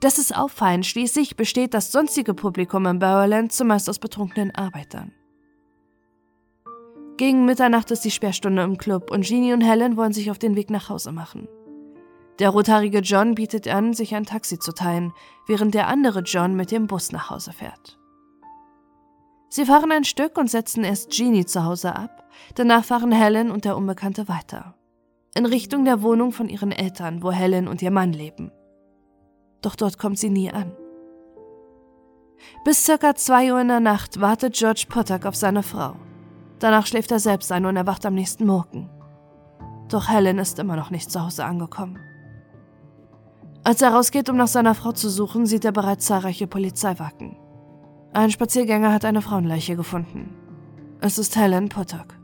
Das 0.00 0.18
ist 0.18 0.36
auffallend, 0.36 0.86
schließlich 0.86 1.36
besteht 1.36 1.74
das 1.74 1.92
sonstige 1.92 2.34
Publikum 2.34 2.86
im 2.86 2.98
Bowerland 2.98 3.52
zumeist 3.52 3.88
aus 3.88 3.98
betrunkenen 3.98 4.54
Arbeitern. 4.54 5.12
Gegen 7.18 7.44
Mitternacht 7.44 7.90
ist 7.90 8.04
die 8.04 8.10
Sperrstunde 8.10 8.62
im 8.62 8.78
Club 8.78 9.10
und 9.10 9.22
Jeannie 9.22 9.52
und 9.52 9.60
Helen 9.60 9.96
wollen 9.98 10.14
sich 10.14 10.30
auf 10.30 10.38
den 10.38 10.56
Weg 10.56 10.70
nach 10.70 10.88
Hause 10.88 11.12
machen. 11.12 11.46
Der 12.38 12.50
rothaarige 12.50 13.00
John 13.00 13.34
bietet 13.34 13.68
an, 13.68 13.94
sich 13.94 14.14
ein 14.14 14.24
Taxi 14.24 14.58
zu 14.58 14.72
teilen, 14.72 15.12
während 15.46 15.74
der 15.74 15.88
andere 15.88 16.20
John 16.20 16.56
mit 16.56 16.70
dem 16.70 16.86
Bus 16.86 17.12
nach 17.12 17.30
Hause 17.30 17.52
fährt. 17.52 17.98
Sie 19.48 19.66
fahren 19.66 19.92
ein 19.92 20.04
Stück 20.04 20.38
und 20.38 20.50
setzen 20.50 20.82
erst 20.82 21.10
Jeannie 21.10 21.44
zu 21.44 21.64
Hause 21.64 21.94
ab, 21.94 22.24
danach 22.54 22.84
fahren 22.84 23.12
Helen 23.12 23.50
und 23.50 23.64
der 23.64 23.76
Unbekannte 23.76 24.28
weiter. 24.28 24.74
In 25.34 25.46
Richtung 25.46 25.84
der 25.84 26.02
Wohnung 26.02 26.32
von 26.32 26.48
ihren 26.48 26.72
Eltern, 26.72 27.22
wo 27.22 27.30
Helen 27.30 27.68
und 27.68 27.82
ihr 27.82 27.90
Mann 27.90 28.12
leben 28.12 28.50
doch 29.62 29.76
dort 29.76 29.98
kommt 29.98 30.18
sie 30.18 30.28
nie 30.28 30.50
an. 30.50 30.72
Bis 32.64 32.84
circa 32.84 33.14
zwei 33.14 33.52
Uhr 33.52 33.60
in 33.60 33.68
der 33.68 33.80
Nacht 33.80 34.20
wartet 34.20 34.54
George 34.54 34.86
Potter 34.88 35.20
auf 35.24 35.36
seine 35.36 35.62
Frau. 35.62 35.94
Danach 36.58 36.86
schläft 36.86 37.10
er 37.12 37.20
selbst 37.20 37.50
ein 37.52 37.64
und 37.64 37.76
erwacht 37.76 38.04
am 38.04 38.14
nächsten 38.14 38.46
Morgen. 38.46 38.90
Doch 39.88 40.08
Helen 40.08 40.38
ist 40.38 40.58
immer 40.58 40.76
noch 40.76 40.90
nicht 40.90 41.10
zu 41.10 41.24
Hause 41.24 41.44
angekommen. 41.44 41.98
Als 43.64 43.80
er 43.80 43.92
rausgeht, 43.94 44.28
um 44.28 44.36
nach 44.36 44.48
seiner 44.48 44.74
Frau 44.74 44.92
zu 44.92 45.08
suchen, 45.08 45.46
sieht 45.46 45.64
er 45.64 45.72
bereits 45.72 46.06
zahlreiche 46.06 46.48
Polizeiwagen. 46.48 47.36
Ein 48.12 48.30
Spaziergänger 48.30 48.92
hat 48.92 49.04
eine 49.04 49.22
Frauenleiche 49.22 49.76
gefunden. 49.76 50.34
Es 51.00 51.16
ist 51.16 51.36
Helen 51.36 51.68
Potok. 51.68 52.18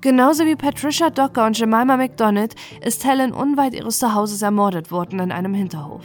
Genauso 0.00 0.44
wie 0.44 0.56
Patricia 0.56 1.10
Docker 1.10 1.46
und 1.46 1.58
Jemima 1.58 1.96
MacDonald 1.96 2.54
ist 2.84 3.04
Helen 3.04 3.32
unweit 3.32 3.74
ihres 3.74 3.98
Zuhauses 3.98 4.42
ermordet 4.42 4.90
worden 4.90 5.20
in 5.20 5.32
einem 5.32 5.54
Hinterhof. 5.54 6.04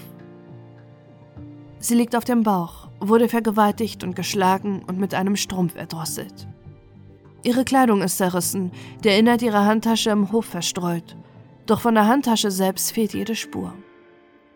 Sie 1.79 1.95
liegt 1.95 2.15
auf 2.15 2.23
dem 2.23 2.43
Bauch, 2.43 2.89
wurde 2.99 3.27
vergewaltigt 3.27 4.03
und 4.03 4.15
geschlagen 4.15 4.83
und 4.87 4.99
mit 4.99 5.15
einem 5.15 5.35
Strumpf 5.35 5.75
erdrosselt. 5.75 6.47
Ihre 7.43 7.65
Kleidung 7.65 8.03
ist 8.03 8.17
zerrissen, 8.17 8.71
der 9.03 9.17
Inhalt 9.17 9.41
ihrer 9.41 9.65
Handtasche 9.65 10.11
im 10.11 10.31
Hof 10.31 10.45
verstreut, 10.45 11.17
doch 11.65 11.81
von 11.81 11.95
der 11.95 12.07
Handtasche 12.07 12.51
selbst 12.51 12.91
fehlt 12.91 13.13
jede 13.13 13.35
Spur. 13.35 13.73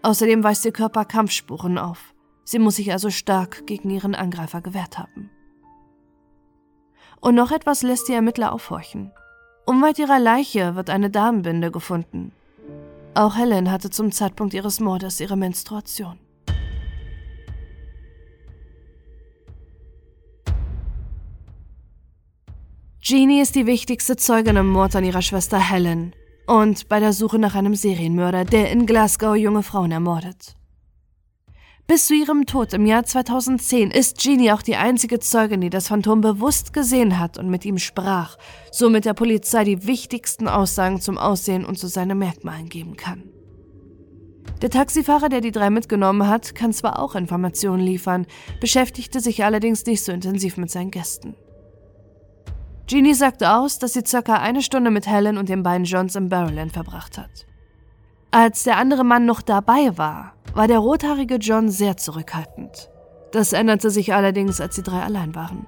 Außerdem 0.06 0.44
weist 0.44 0.64
ihr 0.66 0.72
Körper 0.72 1.04
Kampfspuren 1.04 1.80
auf. 1.80 2.14
Sie 2.44 2.60
muss 2.60 2.76
sich 2.76 2.92
also 2.92 3.10
stark 3.10 3.66
gegen 3.66 3.90
ihren 3.90 4.14
Angreifer 4.14 4.62
gewehrt 4.62 5.00
haben. 5.00 5.32
Und 7.22 7.34
noch 7.34 7.52
etwas 7.52 7.82
lässt 7.82 8.08
die 8.08 8.14
Ermittler 8.14 8.54
aufhorchen. 8.54 9.12
Unweit 9.66 9.98
ihrer 9.98 10.20
Leiche 10.20 10.76
wird 10.76 10.92
eine 10.92 11.10
Damenbinde 11.10 11.72
gefunden. 11.72 12.34
Auch 13.16 13.36
Helen 13.36 13.72
hatte 13.72 13.90
zum 13.90 14.12
Zeitpunkt 14.12 14.54
ihres 14.54 14.80
Mordes 14.80 15.20
ihre 15.20 15.38
Menstruation. 15.38 16.20
Jeannie 23.02 23.42
ist 23.42 23.56
die 23.56 23.66
wichtigste 23.66 24.18
Zeugin 24.18 24.56
im 24.56 24.68
Mord 24.70 24.96
an 24.96 25.04
ihrer 25.04 25.24
Schwester 25.24 25.58
Helen 25.58 26.14
und 26.48 26.90
bei 26.90 27.00
der 27.00 27.14
Suche 27.14 27.40
nach 27.40 27.56
einem 27.56 27.76
Serienmörder, 27.76 28.46
der 28.46 28.72
in 28.72 28.86
Glasgow 28.86 29.36
junge 29.36 29.64
Frauen 29.64 29.92
ermordet. 29.92 30.56
Bis 31.88 32.08
zu 32.08 32.16
ihrem 32.16 32.48
Tod 32.48 32.74
im 32.74 32.88
Jahr 32.88 33.04
2010 33.04 33.92
ist 33.92 34.18
Jeannie 34.18 34.52
auch 34.52 34.64
die 34.64 34.76
einzige 34.76 35.20
Zeugin, 35.20 35.62
die 35.62 35.70
das 35.70 35.90
Phantom 35.90 36.20
bewusst 36.20 36.74
gesehen 36.74 37.20
hat 37.20 37.38
und 37.38 37.50
mit 37.50 37.64
ihm 37.64 37.78
sprach, 37.78 38.38
somit 38.72 39.06
der 39.06 39.14
Polizei 39.14 39.64
die 39.64 39.86
wichtigsten 39.86 40.48
Aussagen 40.48 41.00
zum 41.00 41.20
Aussehen 41.20 41.64
und 41.64 41.78
zu 41.78 41.86
seinen 41.88 42.18
Merkmalen 42.18 42.70
geben 42.70 42.98
kann. 42.98 43.24
Der 44.64 44.72
Taxifahrer, 44.72 45.30
der 45.30 45.42
die 45.42 45.52
drei 45.52 45.70
mitgenommen 45.70 46.28
hat, 46.28 46.56
kann 46.56 46.74
zwar 46.74 46.98
auch 46.98 47.14
Informationen 47.14 47.84
liefern, 47.84 48.26
beschäftigte 48.60 49.20
sich 49.20 49.44
allerdings 49.44 49.86
nicht 49.86 50.04
so 50.04 50.12
intensiv 50.12 50.58
mit 50.58 50.72
seinen 50.72 50.90
Gästen. 50.90 51.36
Jeannie 52.88 53.16
sagte 53.16 53.52
aus, 53.52 53.80
dass 53.80 53.94
sie 53.94 54.04
circa 54.06 54.36
eine 54.36 54.62
Stunde 54.62 54.92
mit 54.92 55.08
Helen 55.08 55.38
und 55.38 55.50
den 55.50 55.64
beiden 55.64 55.86
Johns 55.86 56.16
im 56.16 56.30
Barrowland 56.30 56.72
verbracht 56.72 57.18
hat. 57.18 57.48
Als 58.32 58.64
der 58.64 58.78
andere 58.78 59.04
Mann 59.04 59.26
noch 59.26 59.42
dabei 59.42 59.98
war, 59.98 60.34
war 60.54 60.68
der 60.68 60.80
rothaarige 60.80 61.36
John 61.36 61.70
sehr 61.70 61.98
zurückhaltend. 61.98 62.90
Das 63.32 63.54
änderte 63.54 63.90
sich 63.90 64.14
allerdings, 64.14 64.62
als 64.62 64.76
die 64.76 64.84
drei 64.84 65.02
allein 65.02 65.34
waren. 65.36 65.66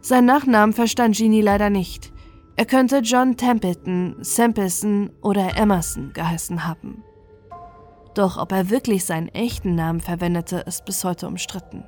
Sein 0.00 0.26
Nachnamen 0.26 0.74
verstand 0.74 1.16
Jeannie 1.16 1.40
leider 1.40 1.70
nicht. 1.70 2.12
Er 2.56 2.66
könnte 2.66 2.98
John 2.98 3.36
Templeton, 3.36 4.16
Sampleson 4.20 5.10
oder 5.22 5.56
Emerson 5.56 6.12
geheißen 6.12 6.66
haben. 6.66 7.02
Doch 8.14 8.36
ob 8.36 8.52
er 8.52 8.68
wirklich 8.68 9.04
seinen 9.04 9.28
echten 9.28 9.74
Namen 9.74 10.00
verwendete, 10.00 10.58
ist 10.58 10.84
bis 10.84 11.04
heute 11.04 11.28
umstritten. 11.28 11.84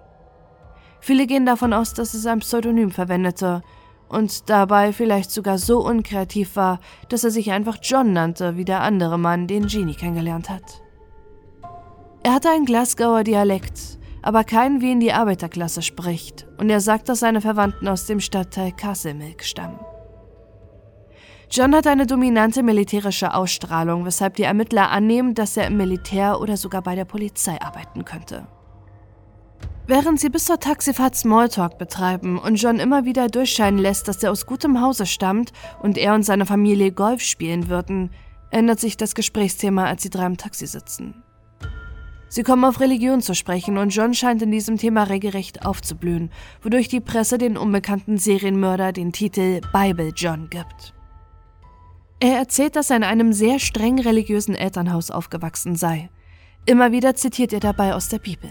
Viele 1.00 1.26
gehen 1.26 1.46
davon 1.46 1.72
aus, 1.72 1.94
dass 1.94 2.14
er 2.14 2.20
sein 2.20 2.38
Pseudonym 2.40 2.90
verwendete 2.90 3.62
und 4.10 4.50
dabei 4.50 4.92
vielleicht 4.92 5.30
sogar 5.30 5.56
so 5.56 5.78
unkreativ 5.86 6.56
war, 6.56 6.80
dass 7.08 7.24
er 7.24 7.30
sich 7.30 7.52
einfach 7.52 7.78
John 7.80 8.12
nannte, 8.12 8.56
wie 8.56 8.64
der 8.64 8.82
andere 8.82 9.18
Mann, 9.18 9.46
den 9.46 9.68
Jeannie 9.68 9.94
kennengelernt 9.94 10.50
hat. 10.50 10.82
Er 12.22 12.34
hatte 12.34 12.50
einen 12.50 12.66
Glasgower 12.66 13.24
Dialekt, 13.24 13.98
aber 14.20 14.44
keinen, 14.44 14.80
wie 14.80 14.90
ihn 14.90 15.00
die 15.00 15.12
Arbeiterklasse 15.12 15.80
spricht, 15.80 16.46
und 16.58 16.68
er 16.68 16.80
sagt, 16.80 17.08
dass 17.08 17.20
seine 17.20 17.40
Verwandten 17.40 17.88
aus 17.88 18.06
dem 18.06 18.20
Stadtteil 18.20 18.72
Castlemilk 18.72 19.44
stammen. 19.44 19.78
John 21.52 21.74
hat 21.74 21.86
eine 21.86 22.06
dominante 22.06 22.62
militärische 22.62 23.32
Ausstrahlung, 23.34 24.04
weshalb 24.04 24.34
die 24.34 24.42
Ermittler 24.42 24.90
annehmen, 24.90 25.34
dass 25.34 25.56
er 25.56 25.66
im 25.66 25.76
Militär 25.76 26.40
oder 26.40 26.56
sogar 26.56 26.82
bei 26.82 26.94
der 26.94 27.04
Polizei 27.04 27.60
arbeiten 27.60 28.04
könnte. 28.04 28.46
Während 29.90 30.20
sie 30.20 30.28
bis 30.28 30.44
zur 30.44 30.60
Taxifahrt 30.60 31.16
Smalltalk 31.16 31.76
betreiben 31.76 32.38
und 32.38 32.54
John 32.54 32.78
immer 32.78 33.04
wieder 33.06 33.26
durchscheinen 33.26 33.80
lässt, 33.80 34.06
dass 34.06 34.22
er 34.22 34.30
aus 34.30 34.46
gutem 34.46 34.80
Hause 34.80 35.04
stammt 35.04 35.52
und 35.82 35.98
er 35.98 36.14
und 36.14 36.22
seine 36.22 36.46
Familie 36.46 36.92
Golf 36.92 37.22
spielen 37.22 37.68
würden, 37.68 38.12
ändert 38.52 38.78
sich 38.78 38.96
das 38.96 39.16
Gesprächsthema, 39.16 39.86
als 39.86 40.02
die 40.02 40.10
drei 40.10 40.26
im 40.26 40.36
Taxi 40.36 40.68
sitzen. 40.68 41.24
Sie 42.28 42.44
kommen 42.44 42.64
auf 42.64 42.78
Religion 42.78 43.20
zu 43.20 43.34
sprechen 43.34 43.78
und 43.78 43.88
John 43.88 44.14
scheint 44.14 44.42
in 44.42 44.52
diesem 44.52 44.78
Thema 44.78 45.02
regelrecht 45.02 45.66
aufzublühen, 45.66 46.30
wodurch 46.62 46.86
die 46.86 47.00
Presse 47.00 47.36
den 47.36 47.56
unbekannten 47.56 48.16
Serienmörder 48.16 48.92
den 48.92 49.10
Titel 49.10 49.60
Bible 49.72 50.12
John 50.14 50.48
gibt. 50.50 50.94
Er 52.20 52.38
erzählt, 52.38 52.76
dass 52.76 52.90
er 52.90 52.98
in 52.98 53.02
einem 53.02 53.32
sehr 53.32 53.58
streng 53.58 53.98
religiösen 53.98 54.54
Elternhaus 54.54 55.10
aufgewachsen 55.10 55.74
sei. 55.74 56.10
Immer 56.64 56.92
wieder 56.92 57.16
zitiert 57.16 57.52
er 57.52 57.58
dabei 57.58 57.92
aus 57.92 58.08
der 58.08 58.20
Bibel. 58.20 58.50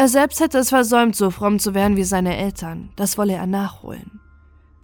Er 0.00 0.08
selbst 0.08 0.40
hätte 0.40 0.56
es 0.56 0.70
versäumt, 0.70 1.14
so 1.14 1.28
fromm 1.28 1.58
zu 1.58 1.74
werden 1.74 1.98
wie 1.98 2.04
seine 2.04 2.34
Eltern. 2.34 2.88
Das 2.96 3.18
wolle 3.18 3.34
er 3.34 3.46
nachholen. 3.46 4.18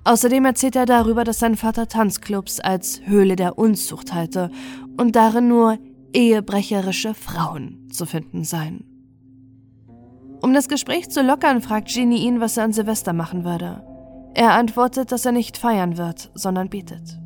Außerdem 0.05 0.45
erzählt 0.45 0.77
er 0.77 0.85
darüber, 0.85 1.25
dass 1.25 1.39
sein 1.39 1.57
Vater 1.57 1.89
Tanzclubs 1.89 2.61
als 2.61 3.01
Höhle 3.07 3.35
der 3.35 3.57
Unzucht 3.57 4.13
halte 4.13 4.51
und 4.99 5.17
darin 5.17 5.49
nur 5.49 5.79
ehebrecherische 6.13 7.15
Frauen 7.15 7.89
zu 7.91 8.05
finden 8.05 8.45
seien. 8.45 8.85
Um 10.43 10.53
das 10.53 10.69
Gespräch 10.69 11.09
zu 11.09 11.23
lockern, 11.23 11.63
fragt 11.63 11.89
Genie 11.89 12.19
ihn, 12.19 12.41
was 12.41 12.59
er 12.59 12.65
an 12.65 12.75
Silvester 12.75 13.15
machen 13.15 13.43
würde. 13.43 13.83
Er 14.35 14.53
antwortet, 14.53 15.13
dass 15.13 15.25
er 15.25 15.33
nicht 15.33 15.57
feiern 15.57 15.97
wird, 15.97 16.31
sondern 16.35 16.69
betet. 16.69 17.19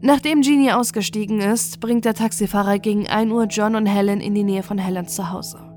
Nachdem 0.00 0.40
Genie 0.40 0.72
ausgestiegen 0.72 1.40
ist, 1.40 1.78
bringt 1.78 2.04
der 2.04 2.14
Taxifahrer 2.14 2.80
gegen 2.80 3.06
1 3.06 3.30
Uhr 3.30 3.44
John 3.44 3.76
und 3.76 3.86
Helen 3.86 4.20
in 4.20 4.34
die 4.34 4.42
Nähe 4.42 4.64
von 4.64 4.78
Helens 4.78 5.14
Zuhause. 5.14 5.73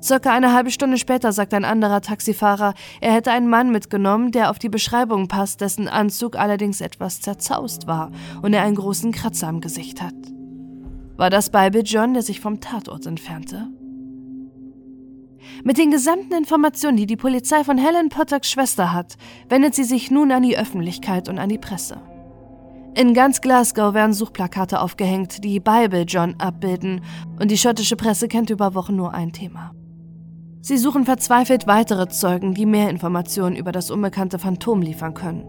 Circa 0.00 0.32
eine 0.32 0.52
halbe 0.52 0.70
Stunde 0.70 0.96
später 0.96 1.32
sagt 1.32 1.52
ein 1.54 1.64
anderer 1.64 2.00
Taxifahrer, 2.00 2.74
er 3.00 3.12
hätte 3.12 3.32
einen 3.32 3.48
Mann 3.48 3.72
mitgenommen, 3.72 4.30
der 4.30 4.50
auf 4.50 4.58
die 4.58 4.68
Beschreibung 4.68 5.26
passt, 5.26 5.60
dessen 5.60 5.88
Anzug 5.88 6.36
allerdings 6.36 6.80
etwas 6.80 7.20
zerzaust 7.20 7.88
war 7.88 8.12
und 8.40 8.54
er 8.54 8.62
einen 8.62 8.76
großen 8.76 9.10
Kratzer 9.10 9.48
am 9.48 9.60
Gesicht 9.60 10.00
hat. 10.00 10.14
War 11.16 11.30
das 11.30 11.50
Bible 11.50 11.82
John, 11.82 12.14
der 12.14 12.22
sich 12.22 12.40
vom 12.40 12.60
Tatort 12.60 13.06
entfernte? 13.06 13.68
Mit 15.64 15.78
den 15.78 15.90
gesamten 15.90 16.34
Informationen, 16.34 16.96
die 16.96 17.06
die 17.06 17.16
Polizei 17.16 17.64
von 17.64 17.76
Helen 17.76 18.08
Pottocks 18.08 18.50
Schwester 18.50 18.92
hat, 18.92 19.16
wendet 19.48 19.74
sie 19.74 19.84
sich 19.84 20.12
nun 20.12 20.30
an 20.30 20.44
die 20.44 20.56
Öffentlichkeit 20.56 21.28
und 21.28 21.40
an 21.40 21.48
die 21.48 21.58
Presse. 21.58 22.00
In 22.94 23.14
ganz 23.14 23.40
Glasgow 23.40 23.94
werden 23.94 24.12
Suchplakate 24.12 24.80
aufgehängt, 24.80 25.42
die 25.42 25.58
Bible 25.60 26.02
John 26.02 26.36
abbilden, 26.38 27.02
und 27.40 27.50
die 27.50 27.58
schottische 27.58 27.96
Presse 27.96 28.28
kennt 28.28 28.50
über 28.50 28.74
Wochen 28.74 28.94
nur 28.94 29.14
ein 29.14 29.32
Thema. 29.32 29.72
Sie 30.68 30.76
suchen 30.76 31.06
verzweifelt 31.06 31.66
weitere 31.66 32.10
Zeugen, 32.10 32.52
die 32.52 32.66
mehr 32.66 32.90
Informationen 32.90 33.56
über 33.56 33.72
das 33.72 33.90
unbekannte 33.90 34.38
Phantom 34.38 34.82
liefern 34.82 35.14
können. 35.14 35.46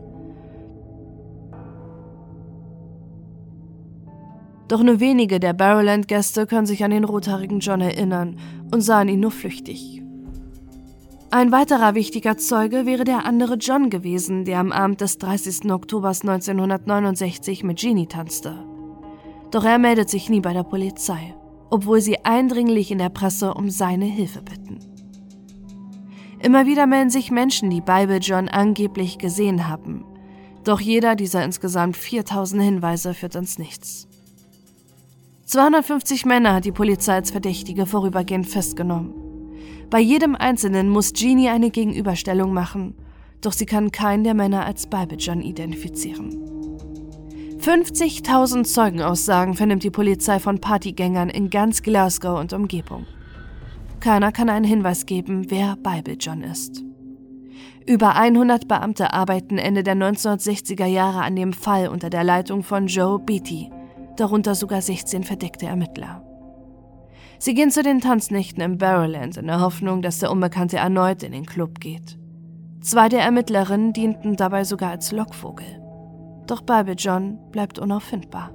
Doch 4.69 4.81
nur 4.81 5.01
wenige 5.01 5.41
der 5.41 5.51
Barrowland-Gäste 5.51 6.47
können 6.47 6.65
sich 6.65 6.85
an 6.85 6.91
den 6.91 7.03
rothaarigen 7.03 7.59
John 7.59 7.81
erinnern 7.81 8.37
und 8.71 8.79
sahen 8.79 9.09
ihn 9.09 9.19
nur 9.19 9.31
flüchtig. 9.31 10.01
Ein 11.31 11.51
weiterer 11.51 11.95
wichtiger 11.95 12.37
Zeuge 12.37 12.85
wäre 12.85 13.03
der 13.03 13.25
andere 13.25 13.55
John 13.55 13.89
gewesen, 13.89 14.45
der 14.45 14.59
am 14.59 14.71
Abend 14.71 15.01
des 15.01 15.17
30. 15.17 15.69
Oktober 15.69 16.07
1969 16.07 17.65
mit 17.65 17.81
Jeannie 17.81 18.07
tanzte. 18.07 18.55
Doch 19.51 19.65
er 19.65 19.79
meldet 19.79 20.09
sich 20.09 20.29
nie 20.29 20.39
bei 20.39 20.53
der 20.53 20.63
Polizei, 20.63 21.35
obwohl 21.69 21.99
sie 21.99 22.23
eindringlich 22.23 22.89
in 22.89 22.99
der 22.99 23.09
Presse 23.09 23.53
um 23.53 23.69
seine 23.69 24.05
Hilfe 24.05 24.41
bitten. 24.41 24.88
Immer 26.41 26.65
wieder 26.65 26.87
melden 26.87 27.09
sich 27.09 27.31
Menschen, 27.31 27.69
die 27.69 27.81
Bible 27.81 28.19
John 28.19 28.47
angeblich 28.47 29.17
gesehen 29.17 29.67
haben. 29.67 30.05
Doch 30.63 30.79
jeder 30.79 31.15
dieser 31.15 31.43
insgesamt 31.43 31.97
4000 31.97 32.61
Hinweise 32.61 33.13
führt 33.13 33.35
ins 33.35 33.59
Nichts. 33.59 34.07
250 35.45 36.25
Männer 36.25 36.53
hat 36.53 36.65
die 36.65 36.71
Polizei 36.71 37.15
als 37.15 37.31
Verdächtige 37.31 37.85
vorübergehend 37.85 38.47
festgenommen. 38.47 39.13
Bei 39.89 39.99
jedem 39.99 40.35
Einzelnen 40.35 40.89
muss 40.89 41.13
Jeannie 41.13 41.49
eine 41.49 41.71
Gegenüberstellung 41.71 42.53
machen, 42.53 42.95
doch 43.41 43.53
sie 43.53 43.65
kann 43.65 43.91
keinen 43.91 44.23
der 44.23 44.35
Männer 44.35 44.65
als 44.65 44.87
Bible 44.87 45.17
John 45.17 45.41
identifizieren. 45.41 46.37
50.000 47.59 48.63
Zeugenaussagen 48.63 49.55
vernimmt 49.55 49.83
die 49.83 49.89
Polizei 49.89 50.39
von 50.39 50.59
Partygängern 50.61 51.29
in 51.29 51.49
ganz 51.49 51.81
Glasgow 51.81 52.39
und 52.39 52.53
Umgebung. 52.53 53.05
Keiner 53.99 54.31
kann 54.31 54.49
einen 54.49 54.65
Hinweis 54.65 55.05
geben, 55.05 55.49
wer 55.49 55.75
Bible 55.75 56.15
John 56.19 56.41
ist. 56.41 56.83
Über 57.85 58.15
100 58.15 58.67
Beamte 58.67 59.13
arbeiten 59.13 59.57
Ende 59.57 59.83
der 59.83 59.95
1960er 59.95 60.85
Jahre 60.85 61.21
an 61.21 61.35
dem 61.35 61.53
Fall 61.53 61.87
unter 61.87 62.09
der 62.09 62.23
Leitung 62.23 62.63
von 62.63 62.87
Joe 62.87 63.19
Beatty, 63.19 63.71
darunter 64.15 64.55
sogar 64.55 64.81
16 64.81 65.23
verdeckte 65.23 65.65
Ermittler. 65.65 66.23
Sie 67.39 67.53
gehen 67.53 67.71
zu 67.71 67.83
den 67.83 67.99
Tanznächten 67.99 68.61
im 68.61 68.77
Barrowland 68.77 69.37
in 69.37 69.47
der 69.47 69.61
Hoffnung, 69.61 70.01
dass 70.01 70.19
der 70.19 70.31
Unbekannte 70.31 70.77
erneut 70.77 71.23
in 71.23 71.31
den 71.31 71.45
Club 71.45 71.79
geht. 71.79 72.17
Zwei 72.81 73.09
der 73.09 73.21
Ermittlerinnen 73.21 73.91
dienten 73.91 74.35
dabei 74.35 74.63
sogar 74.63 74.91
als 74.91 75.11
Lockvogel. 75.11 75.81
Doch 76.47 76.61
Bible 76.61 76.95
John 76.95 77.37
bleibt 77.51 77.79
unauffindbar. 77.79 78.51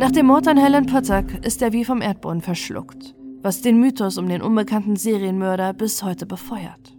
Nach 0.00 0.10
dem 0.10 0.28
Mord 0.28 0.48
an 0.48 0.56
Helen 0.56 0.86
Pottack 0.86 1.44
ist 1.44 1.60
er 1.60 1.74
wie 1.74 1.84
vom 1.84 2.00
Erdboden 2.00 2.40
verschluckt, 2.40 3.14
was 3.42 3.60
den 3.60 3.78
Mythos 3.78 4.16
um 4.16 4.30
den 4.30 4.40
unbekannten 4.40 4.96
Serienmörder 4.96 5.74
bis 5.74 6.02
heute 6.02 6.24
befeuert. 6.24 6.96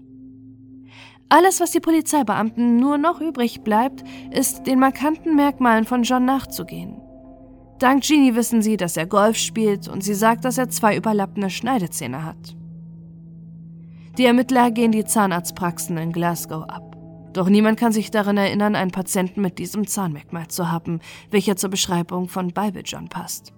Alles, 1.27 1.59
was 1.59 1.71
die 1.71 1.79
Polizeibeamten 1.79 2.77
nur 2.77 2.99
noch 2.99 3.19
übrig 3.19 3.61
bleibt, 3.61 4.03
ist 4.29 4.67
den 4.67 4.77
markanten 4.77 5.35
Merkmalen 5.35 5.85
von 5.85 6.03
John 6.03 6.25
nachzugehen. 6.25 7.01
Dank 7.79 8.03
Jeannie 8.03 8.35
wissen 8.35 8.61
sie, 8.61 8.77
dass 8.77 8.95
er 8.97 9.07
Golf 9.07 9.37
spielt 9.37 9.87
und 9.87 10.03
sie 10.03 10.13
sagt, 10.13 10.45
dass 10.45 10.59
er 10.59 10.69
zwei 10.69 10.95
überlappende 10.95 11.49
Schneidezähne 11.49 12.23
hat. 12.23 12.55
Die 14.19 14.25
Ermittler 14.25 14.69
gehen 14.69 14.91
die 14.91 15.05
Zahnarztpraxen 15.05 15.97
in 15.97 16.11
Glasgow 16.11 16.69
ab. 16.69 16.90
Doch 17.33 17.47
niemand 17.47 17.79
kann 17.79 17.93
sich 17.93 18.11
daran 18.11 18.37
erinnern, 18.37 18.75
einen 18.75 18.91
Patienten 18.91 19.41
mit 19.41 19.57
diesem 19.57 19.87
Zahnmerkmal 19.87 20.47
zu 20.49 20.71
haben, 20.71 20.99
welcher 21.29 21.55
zur 21.55 21.69
Beschreibung 21.69 22.27
von 22.27 22.53
John 22.85 23.07
passt. 23.07 23.53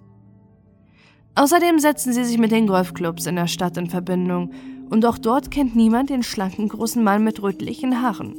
Außerdem 1.34 1.80
setzen 1.80 2.12
sie 2.12 2.24
sich 2.24 2.38
mit 2.38 2.52
den 2.52 2.68
Golfclubs 2.68 3.26
in 3.26 3.36
der 3.36 3.48
Stadt 3.48 3.76
in 3.76 3.90
Verbindung 3.90 4.52
und 4.90 5.04
auch 5.04 5.18
dort 5.18 5.50
kennt 5.50 5.74
niemand 5.74 6.10
den 6.10 6.22
schlanken 6.22 6.68
großen 6.68 7.02
Mann 7.02 7.24
mit 7.24 7.42
rötlichen 7.42 8.02
Haaren. 8.02 8.36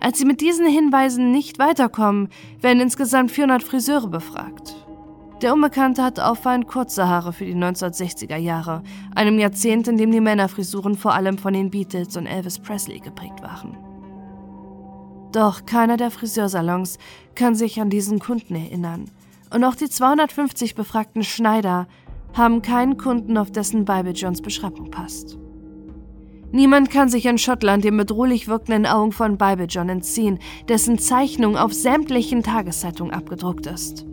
Als 0.00 0.18
sie 0.18 0.24
mit 0.24 0.40
diesen 0.40 0.66
Hinweisen 0.66 1.30
nicht 1.30 1.58
weiterkommen, 1.58 2.28
werden 2.60 2.80
insgesamt 2.80 3.30
400 3.30 3.62
Friseure 3.62 4.08
befragt. 4.08 4.74
Der 5.42 5.52
Unbekannte 5.54 6.02
hat 6.02 6.18
auffallend 6.18 6.66
kurze 6.66 7.08
Haare 7.08 7.32
für 7.32 7.44
die 7.44 7.54
1960er 7.54 8.36
Jahre, 8.36 8.82
einem 9.14 9.38
Jahrzehnt, 9.38 9.86
in 9.86 9.96
dem 9.96 10.10
die 10.10 10.20
Männerfrisuren 10.20 10.96
vor 10.96 11.14
allem 11.14 11.38
von 11.38 11.52
den 11.52 11.70
Beatles 11.70 12.16
und 12.16 12.26
Elvis 12.26 12.58
Presley 12.58 12.98
geprägt 12.98 13.40
waren. 13.40 13.87
Doch 15.32 15.66
keiner 15.66 15.96
der 15.96 16.10
Friseursalons 16.10 16.98
kann 17.34 17.54
sich 17.54 17.80
an 17.80 17.90
diesen 17.90 18.18
Kunden 18.18 18.54
erinnern. 18.54 19.10
Und 19.52 19.64
auch 19.64 19.74
die 19.74 19.88
250 19.88 20.74
befragten 20.74 21.22
Schneider 21.22 21.86
haben 22.34 22.62
keinen 22.62 22.96
Kunden, 22.98 23.36
auf 23.38 23.50
dessen 23.50 23.84
Bible 23.84 24.12
Johns 24.12 24.42
Beschreibung 24.42 24.90
passt. 24.90 25.38
Niemand 26.50 26.90
kann 26.90 27.10
sich 27.10 27.26
in 27.26 27.36
Schottland 27.36 27.84
den 27.84 27.96
bedrohlich 27.96 28.48
wirkenden 28.48 28.86
Augen 28.86 29.12
von 29.12 29.36
Bible 29.36 29.66
John 29.66 29.90
entziehen, 29.90 30.38
dessen 30.68 30.98
Zeichnung 30.98 31.58
auf 31.58 31.74
sämtlichen 31.74 32.42
Tageszeitungen 32.42 33.12
abgedruckt 33.12 33.66
ist. 33.66 34.06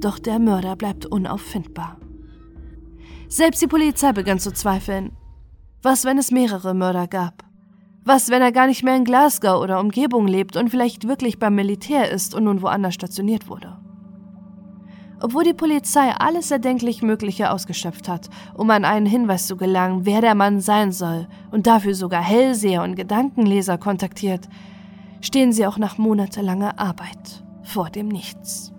Doch 0.00 0.18
der 0.18 0.40
Mörder 0.40 0.74
bleibt 0.74 1.06
unauffindbar. 1.06 1.98
Selbst 3.28 3.62
die 3.62 3.68
Polizei 3.68 4.12
begann 4.12 4.40
zu 4.40 4.52
zweifeln. 4.52 5.12
Was, 5.82 6.04
wenn 6.04 6.18
es 6.18 6.32
mehrere 6.32 6.74
Mörder 6.74 7.06
gab? 7.06 7.44
Was, 8.04 8.30
wenn 8.30 8.40
er 8.40 8.52
gar 8.52 8.66
nicht 8.66 8.82
mehr 8.82 8.96
in 8.96 9.04
Glasgow 9.04 9.60
oder 9.62 9.78
Umgebung 9.78 10.26
lebt 10.26 10.56
und 10.56 10.70
vielleicht 10.70 11.06
wirklich 11.06 11.38
beim 11.38 11.54
Militär 11.54 12.10
ist 12.10 12.34
und 12.34 12.44
nun 12.44 12.62
woanders 12.62 12.94
stationiert 12.94 13.48
wurde? 13.48 13.76
Obwohl 15.22 15.44
die 15.44 15.52
Polizei 15.52 16.10
alles 16.18 16.50
erdenklich 16.50 17.02
Mögliche 17.02 17.50
ausgeschöpft 17.50 18.08
hat, 18.08 18.30
um 18.54 18.70
an 18.70 18.86
einen 18.86 19.04
Hinweis 19.04 19.46
zu 19.46 19.56
gelangen, 19.58 20.06
wer 20.06 20.22
der 20.22 20.34
Mann 20.34 20.62
sein 20.62 20.92
soll 20.92 21.28
und 21.50 21.66
dafür 21.66 21.94
sogar 21.94 22.22
Hellseher 22.22 22.82
und 22.82 22.96
Gedankenleser 22.96 23.76
kontaktiert, 23.76 24.48
stehen 25.20 25.52
sie 25.52 25.66
auch 25.66 25.76
nach 25.76 25.98
monatelanger 25.98 26.78
Arbeit 26.78 27.44
vor 27.62 27.90
dem 27.90 28.08
Nichts. 28.08 28.72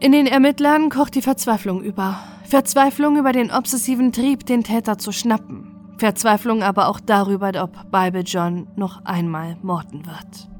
In 0.00 0.10
den 0.10 0.26
Ermittlern 0.26 0.90
kocht 0.90 1.14
die 1.14 1.22
Verzweiflung 1.22 1.80
über. 1.80 2.18
Verzweiflung 2.52 3.16
über 3.16 3.32
den 3.32 3.50
obsessiven 3.50 4.12
Trieb, 4.12 4.44
den 4.44 4.62
Täter 4.62 4.98
zu 4.98 5.10
schnappen. 5.10 5.74
Verzweiflung 5.96 6.62
aber 6.62 6.88
auch 6.88 7.00
darüber, 7.00 7.50
ob 7.62 7.90
Bible 7.90 8.24
John 8.26 8.66
noch 8.76 9.02
einmal 9.06 9.56
morden 9.62 10.04
wird. 10.04 10.50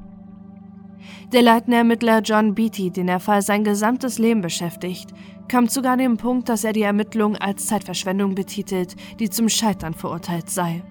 Der 1.31 1.43
leitende 1.43 1.77
Ermittler 1.77 2.21
John 2.21 2.55
Beatty, 2.55 2.89
den 2.89 3.05
der 3.05 3.19
Fall 3.19 3.43
sein 3.43 3.63
gesamtes 3.63 4.17
Leben 4.17 4.41
beschäftigt, 4.41 5.13
kam 5.47 5.67
sogar 5.67 5.93
an 5.93 5.99
den 5.99 6.17
Punkt, 6.17 6.49
dass 6.49 6.63
er 6.63 6.73
die 6.73 6.81
Ermittlung 6.81 7.37
als 7.37 7.67
Zeitverschwendung 7.67 8.33
betitelt, 8.33 8.95
die 9.19 9.29
zum 9.29 9.47
Scheitern 9.47 9.93
verurteilt 9.93 10.49
sei, 10.49 10.81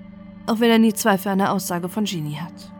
auch 0.46 0.60
wenn 0.60 0.70
er 0.70 0.78
nie 0.78 0.94
Zweifel 0.94 1.32
an 1.32 1.38
der 1.38 1.52
Aussage 1.52 1.88
von 1.88 2.04
Genie 2.04 2.36
hat. 2.36 2.72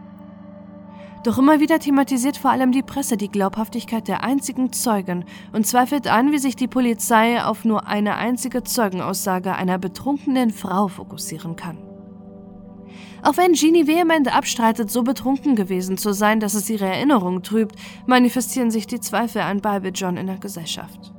Doch 1.23 1.39
immer 1.39 1.61
wieder 1.61 1.79
thematisiert 1.79 2.37
vor 2.37 2.51
allem 2.51 2.73
die 2.73 2.83
Presse 2.83 3.17
die 3.17 3.29
Glaubhaftigkeit 3.29 4.09
der 4.09 4.25
einzigen 4.25 4.73
Zeugen 4.73 5.25
und 5.53 5.67
zweifelt 5.67 6.09
an, 6.09 6.33
wie 6.33 6.39
sich 6.39 6.57
die 6.57 6.67
Polizei 6.67 7.43
auf 7.45 7.65
nur 7.65 7.87
eine 7.87 8.17
einzige 8.17 8.65
Zeugenaussage 8.65 9.55
einer 9.55 9.79
betrunkenen 9.79 10.51
Frau 10.51 10.89
fokussieren 10.89 11.55
kann. 11.55 11.79
Auch 13.23 13.37
wenn 13.37 13.55
Jeannie 13.55 13.87
vehement 13.87 14.35
abstreitet, 14.35 14.91
so 14.91 15.05
betrunken 15.05 15.55
gewesen 15.55 15.97
zu 15.97 16.13
sein, 16.13 16.41
dass 16.41 16.55
es 16.55 16.69
ihre 16.69 16.87
Erinnerung 16.87 17.45
trübt, 17.45 17.77
manifestieren 18.07 18.73
sich 18.73 18.89
die 18.89 18.99
Zweifel 18.99 19.43
an 19.43 19.61
Bible 19.61 19.93
John 19.95 20.17
in 20.17 20.27
der 20.27 20.39
Gesellschaft. 20.39 21.13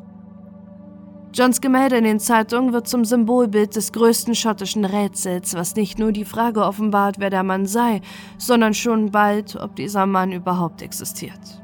Johns 1.36 1.62
Gemälde 1.62 1.98
in 1.98 2.04
den 2.04 2.20
Zeitungen 2.20 2.74
wird 2.74 2.88
zum 2.88 3.06
Symbolbild 3.06 3.76
des 3.76 3.92
größten 3.92 4.36
schottischen 4.36 4.86
Rätsels, 4.86 5.56
was 5.56 5.76
nicht 5.76 5.98
nur 5.98 6.12
die 6.12 6.26
Frage 6.26 6.64
offenbart, 6.64 7.16
wer 7.18 7.32
der 7.32 7.42
Mann 7.42 7.66
sei, 7.66 8.02
sondern 8.38 8.76
schon 8.76 9.10
bald, 9.10 9.56
ob 9.56 9.76
dieser 9.76 10.06
Mann 10.06 10.32
überhaupt 10.32 10.84
existiert. 10.84 11.64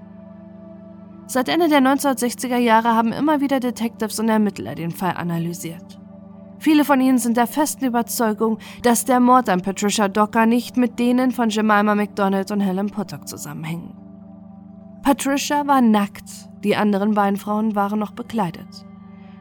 Seit 1.27 1.49
Ende 1.49 1.69
der 1.69 1.82
1960er 1.82 2.58
Jahre 2.58 2.95
haben 2.95 3.13
immer 3.13 3.41
wieder 3.41 3.60
Detectives 3.60 4.19
und 4.19 4.29
Ermittler 4.29 4.73
den 4.73 4.89
Fall 4.89 5.13
analysiert. 5.15 5.99
Viele 6.58 6.84
von 6.84 6.99
ihnen 6.99 7.19
sind 7.19 7.38
der 7.38 7.45
festen 7.45 7.86
Überzeugung, 7.86 8.58
dass 8.82 9.05
der 9.05 9.19
Mord 9.19 9.49
an 9.49 9.62
Patricia 9.62 10.08
Docker 10.08 10.47
nicht 10.47 10.77
mit 10.77 10.97
denen 10.97 11.29
von 11.29 11.49
Jemima 11.49 11.93
MacDonald 11.93 12.49
und 12.49 12.62
Helen 12.62 12.89
Potok 12.89 13.27
zusammenhängen. 13.27 13.95
Patricia 15.03 15.67
war 15.67 15.82
nackt, 15.82 16.49
die 16.63 16.75
anderen 16.75 17.13
beiden 17.13 17.38
Frauen 17.38 17.75
waren 17.75 17.99
noch 17.99 18.12
bekleidet. 18.12 18.88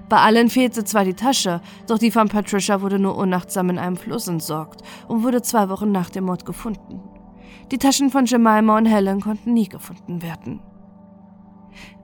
Bei 0.08 0.18
allen 0.18 0.48
fehlte 0.48 0.84
zwar 0.84 1.04
die 1.04 1.14
Tasche, 1.14 1.60
doch 1.86 1.98
die 1.98 2.10
von 2.10 2.28
Patricia 2.28 2.80
wurde 2.80 2.98
nur 2.98 3.16
unachtsam 3.16 3.68
in 3.70 3.78
einem 3.78 3.96
Fluss 3.96 4.26
entsorgt 4.26 4.82
und 5.06 5.22
wurde 5.22 5.42
zwei 5.42 5.68
Wochen 5.68 5.92
nach 5.92 6.10
dem 6.10 6.24
Mord 6.24 6.46
gefunden. 6.46 7.00
Die 7.70 7.78
Taschen 7.78 8.10
von 8.10 8.24
Jemima 8.24 8.78
und 8.78 8.86
Helen 8.86 9.20
konnten 9.20 9.52
nie 9.52 9.68
gefunden 9.68 10.22
werden. 10.22 10.60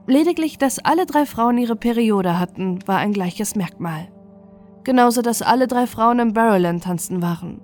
Lediglich, 0.05 0.59
dass 0.59 0.77
alle 0.77 1.07
drei 1.07 1.25
Frauen 1.25 1.57
ihre 1.57 1.75
Periode 1.75 2.37
hatten, 2.37 2.87
war 2.87 2.97
ein 2.97 3.13
gleiches 3.13 3.55
Merkmal. 3.55 4.07
Genauso, 4.83 5.23
dass 5.23 5.41
alle 5.41 5.65
drei 5.65 5.87
Frauen 5.87 6.19
im 6.19 6.33
Barrowland 6.33 6.83
tanzen 6.83 7.23
waren. 7.23 7.59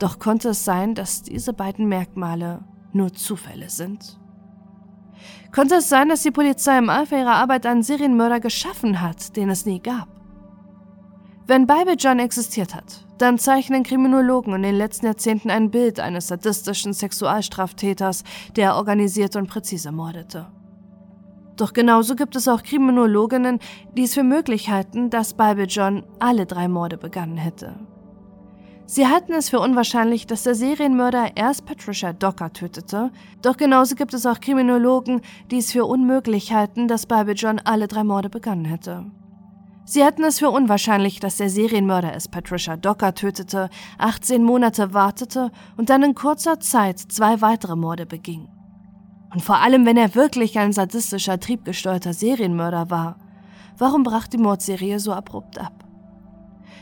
Doch 0.00 0.18
konnte 0.18 0.48
es 0.48 0.64
sein, 0.64 0.96
dass 0.96 1.22
diese 1.22 1.52
beiden 1.52 1.88
Merkmale 1.88 2.64
nur 2.92 3.12
Zufälle 3.12 3.70
sind? 3.70 4.18
Konnte 5.54 5.76
es 5.76 5.88
sein, 5.88 6.08
dass 6.08 6.22
die 6.22 6.30
Polizei 6.30 6.78
im 6.78 6.90
Eifer 6.90 7.18
ihrer 7.18 7.36
Arbeit 7.36 7.66
einen 7.66 7.82
Serienmörder 7.82 8.40
geschaffen 8.40 9.00
hat, 9.00 9.36
den 9.36 9.50
es 9.50 9.66
nie 9.66 9.80
gab? 9.80 10.08
Wenn 11.46 11.66
Bible 11.66 11.94
John 11.96 12.18
existiert 12.18 12.74
hat, 12.74 13.04
dann 13.18 13.38
zeichnen 13.38 13.84
Kriminologen 13.84 14.54
in 14.54 14.62
den 14.62 14.74
letzten 14.74 15.06
Jahrzehnten 15.06 15.50
ein 15.50 15.70
Bild 15.70 16.00
eines 16.00 16.26
sadistischen 16.26 16.92
Sexualstraftäters, 16.92 18.24
der 18.56 18.74
organisiert 18.74 19.36
und 19.36 19.48
präzise 19.48 19.92
mordete. 19.92 20.46
Doch 21.56 21.72
genauso 21.72 22.16
gibt 22.16 22.36
es 22.36 22.48
auch 22.48 22.62
Kriminologinnen, 22.62 23.60
die 23.96 24.02
es 24.04 24.14
für 24.14 24.24
möglich 24.24 24.68
halten, 24.70 25.08
dass 25.08 25.34
Bible 25.34 25.66
John 25.66 26.04
alle 26.18 26.46
drei 26.46 26.68
Morde 26.68 26.98
begangen 26.98 27.38
hätte. 27.38 27.74
Sie 28.88 29.08
halten 29.08 29.32
es 29.32 29.50
für 29.50 29.58
unwahrscheinlich, 29.58 30.28
dass 30.28 30.44
der 30.44 30.54
Serienmörder 30.54 31.36
erst 31.36 31.66
Patricia 31.66 32.12
Docker 32.12 32.52
tötete, 32.52 33.10
doch 33.42 33.56
genauso 33.56 33.96
gibt 33.96 34.14
es 34.14 34.24
auch 34.26 34.38
Kriminologen, 34.38 35.22
die 35.50 35.58
es 35.58 35.72
für 35.72 35.84
unmöglich 35.84 36.52
halten, 36.52 36.86
dass 36.86 37.06
Bible 37.06 37.34
John 37.34 37.58
alle 37.58 37.88
drei 37.88 38.04
Morde 38.04 38.30
begangen 38.30 38.64
hätte. 38.64 39.06
Sie 39.84 40.04
halten 40.04 40.22
es 40.22 40.38
für 40.38 40.50
unwahrscheinlich, 40.50 41.18
dass 41.18 41.36
der 41.36 41.50
Serienmörder 41.50 42.14
es 42.14 42.28
Patricia 42.28 42.76
Docker 42.76 43.12
tötete, 43.12 43.70
18 43.98 44.44
Monate 44.44 44.94
wartete 44.94 45.50
und 45.76 45.90
dann 45.90 46.04
in 46.04 46.14
kurzer 46.14 46.60
Zeit 46.60 47.00
zwei 47.00 47.40
weitere 47.40 47.74
Morde 47.74 48.06
beging. 48.06 48.48
Und 49.32 49.42
vor 49.42 49.56
allem, 49.58 49.84
wenn 49.84 49.96
er 49.96 50.14
wirklich 50.14 50.60
ein 50.60 50.72
sadistischer, 50.72 51.40
triebgesteuerter 51.40 52.12
Serienmörder 52.12 52.88
war, 52.88 53.18
warum 53.78 54.04
brach 54.04 54.28
die 54.28 54.38
Mordserie 54.38 55.00
so 55.00 55.12
abrupt 55.12 55.58
ab? 55.58 55.85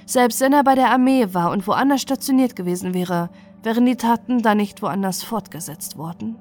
Selbst 0.06 0.40
wenn 0.40 0.52
er 0.52 0.64
bei 0.64 0.74
der 0.74 0.90
Armee 0.90 1.28
war 1.32 1.50
und 1.50 1.66
woanders 1.66 2.02
stationiert 2.02 2.56
gewesen 2.56 2.94
wäre, 2.94 3.30
wären 3.62 3.86
die 3.86 3.96
Taten 3.96 4.42
dann 4.42 4.58
nicht 4.58 4.82
woanders 4.82 5.22
fortgesetzt 5.22 5.96
worden? 5.96 6.36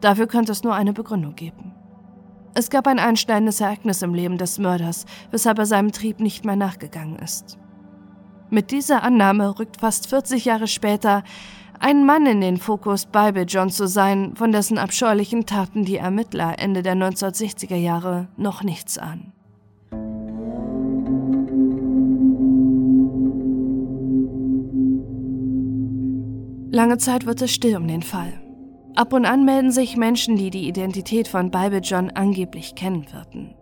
Dafür 0.00 0.26
könnte 0.26 0.52
es 0.52 0.64
nur 0.64 0.74
eine 0.74 0.92
Begründung 0.92 1.36
geben. 1.36 1.72
Es 2.54 2.68
gab 2.68 2.86
ein 2.86 2.98
einschneidendes 2.98 3.60
Ereignis 3.60 4.02
im 4.02 4.12
Leben 4.12 4.36
des 4.36 4.58
Mörders, 4.58 5.06
weshalb 5.30 5.58
er 5.58 5.66
seinem 5.66 5.92
Trieb 5.92 6.20
nicht 6.20 6.44
mehr 6.44 6.56
nachgegangen 6.56 7.16
ist. 7.16 7.56
Mit 8.50 8.70
dieser 8.70 9.02
Annahme 9.02 9.58
rückt 9.58 9.80
fast 9.80 10.08
40 10.08 10.44
Jahre 10.44 10.66
später 10.66 11.22
ein 11.78 12.04
Mann 12.04 12.26
in 12.26 12.40
den 12.40 12.58
Fokus, 12.58 13.06
Bible 13.06 13.44
John 13.44 13.70
zu 13.70 13.88
sein, 13.88 14.36
von 14.36 14.52
dessen 14.52 14.78
abscheulichen 14.78 15.46
Taten 15.46 15.84
die 15.84 15.96
Ermittler 15.96 16.58
Ende 16.58 16.82
der 16.82 16.94
1960er 16.94 17.76
Jahre 17.76 18.28
noch 18.36 18.62
nichts 18.62 18.98
ahnen. 18.98 19.32
Lange 26.72 26.96
Zeit 26.96 27.26
wird 27.26 27.42
es 27.42 27.52
still 27.52 27.76
um 27.76 27.86
den 27.86 28.02
Fall. 28.02 28.32
Ab 28.96 29.12
und 29.12 29.26
an 29.26 29.44
melden 29.44 29.70
sich 29.70 29.98
Menschen, 29.98 30.36
die 30.36 30.48
die 30.48 30.66
Identität 30.66 31.28
von 31.28 31.50
Bible 31.50 31.80
John 31.80 32.08
angeblich 32.08 32.74
kennen 32.74 33.04
würden. 33.12 33.54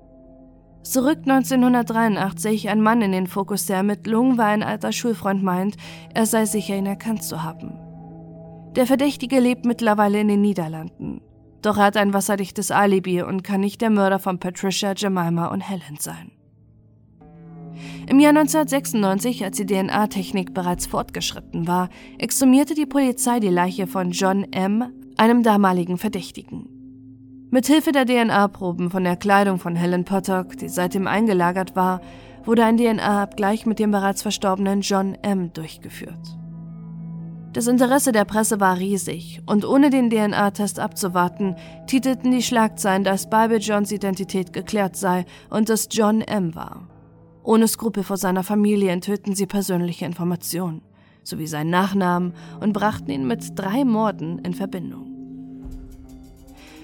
Zurück 0.85 1.19
1983 1.27 2.69
ein 2.69 2.81
Mann 2.81 3.03
in 3.03 3.11
den 3.11 3.27
Fokus 3.27 3.67
der 3.67 3.79
Ermittlungen, 3.79 4.39
weil 4.39 4.55
ein 4.55 4.63
alter 4.63 4.93
Schulfreund 4.93 5.43
meint, 5.43 5.77
er 6.15 6.25
sei 6.25 6.45
sicher, 6.45 6.77
ihn 6.77 6.87
erkannt 6.87 7.25
zu 7.25 7.43
haben. 7.43 7.73
Der 8.77 8.87
Verdächtige 8.87 9.41
lebt 9.41 9.65
mittlerweile 9.65 10.21
in 10.21 10.29
den 10.29 10.41
Niederlanden. 10.41 11.21
Doch 11.63 11.79
er 11.79 11.87
hat 11.87 11.97
ein 11.97 12.15
wasserdichtes 12.15 12.71
Alibi 12.71 13.23
und 13.23 13.43
kann 13.43 13.61
nicht 13.61 13.81
der 13.81 13.91
Mörder 13.91 14.21
von 14.21 14.39
Patricia, 14.39 14.95
Jemima 14.97 15.47
und 15.47 15.69
Helen 15.69 15.99
sein. 15.99 16.31
Im 18.09 18.21
Jahr 18.21 18.31
1996, 18.31 19.45
als 19.45 19.57
die 19.57 19.67
DNA-Technik 19.67 20.55
bereits 20.55 20.87
fortgeschritten 20.87 21.67
war, 21.67 21.89
exhumierte 22.19 22.75
die 22.75 22.87
Polizei 22.87 23.41
die 23.41 23.49
Leiche 23.49 23.87
von 23.87 24.11
John 24.11 24.45
M., 24.53 24.85
einem 25.17 25.43
damaligen 25.43 25.99
Verdächtigen. 25.99 26.69
Mithilfe 27.51 27.93
der 27.93 28.07
DNA-Proben 28.07 28.91
von 28.91 29.05
der 29.05 29.17
Kleidung 29.17 29.59
von 29.59 29.75
Helen 29.75 30.05
Potok, 30.05 30.57
die 30.57 30.69
seitdem 30.69 31.07
eingelagert 31.07 31.75
war, 31.75 32.01
wurde 32.45 32.65
ein 32.65 32.77
DNA-Abgleich 32.77 33.67
mit 33.67 33.79
dem 33.79 33.91
bereits 33.91 34.23
verstorbenen 34.23 34.83
John 34.83 35.17
M. 35.23 35.53
durchgeführt. 35.53 36.39
Das 37.53 37.67
Interesse 37.67 38.13
der 38.13 38.25
Presse 38.25 38.61
war 38.61 38.79
riesig 38.79 39.43
und 39.45 39.65
ohne 39.65 39.91
den 39.91 40.09
DNA-Test 40.09 40.79
abzuwarten, 40.79 41.57
titelten 41.89 42.31
die 42.31 42.43
Schlagzeilen, 42.43 43.03
dass 43.03 43.29
Bible 43.29 43.59
Johns 43.59 43.91
Identität 43.91 44.53
geklärt 44.53 44.95
sei 44.95 45.25
und 45.51 45.69
es 45.69 45.89
John 45.91 46.21
M. 46.21 46.55
war. 46.55 46.90
Ohne 47.43 47.69
Skrupel 47.69 48.03
vor 48.03 48.17
seiner 48.17 48.43
Familie 48.43 48.91
enthüllten 48.91 49.35
sie 49.35 49.47
persönliche 49.47 50.05
Informationen 50.05 50.83
sowie 51.23 51.47
seinen 51.47 51.71
Nachnamen 51.71 52.35
und 52.61 52.73
brachten 52.73 53.11
ihn 53.11 53.27
mit 53.27 53.59
drei 53.59 53.85
Morden 53.85 54.39
in 54.41 54.55
Verbindung. 54.55 55.07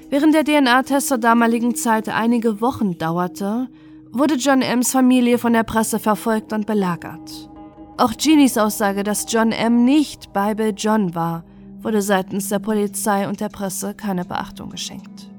Während 0.09 0.35
der 0.35 0.45
DNA-Test 0.45 1.09
zur 1.09 1.19
damaligen 1.19 1.75
Zeit 1.75 2.09
einige 2.09 2.61
Wochen 2.61 2.97
dauerte, 2.97 3.69
wurde 4.13 4.37
John 4.37 4.63
M.'s 4.63 4.93
Familie 4.93 5.39
von 5.39 5.53
der 5.53 5.65
Presse 5.65 5.99
verfolgt 5.99 6.53
und 6.53 6.67
belagert. 6.67 7.51
Auch 7.99 8.13
Jeannies 8.13 8.57
Aussage, 8.57 9.03
dass 9.03 9.27
John 9.29 9.53
M. 9.53 9.85
nicht 9.85 10.33
Bible 10.33 10.75
John 10.77 11.15
war, 11.15 11.45
wurde 11.81 12.03
seitens 12.03 12.49
der 12.49 12.61
Polizei 12.61 13.29
und 13.29 13.41
der 13.41 13.49
Presse 13.49 13.95
keine 13.95 14.25
Beachtung 14.25 14.71
geschenkt. 14.71 15.31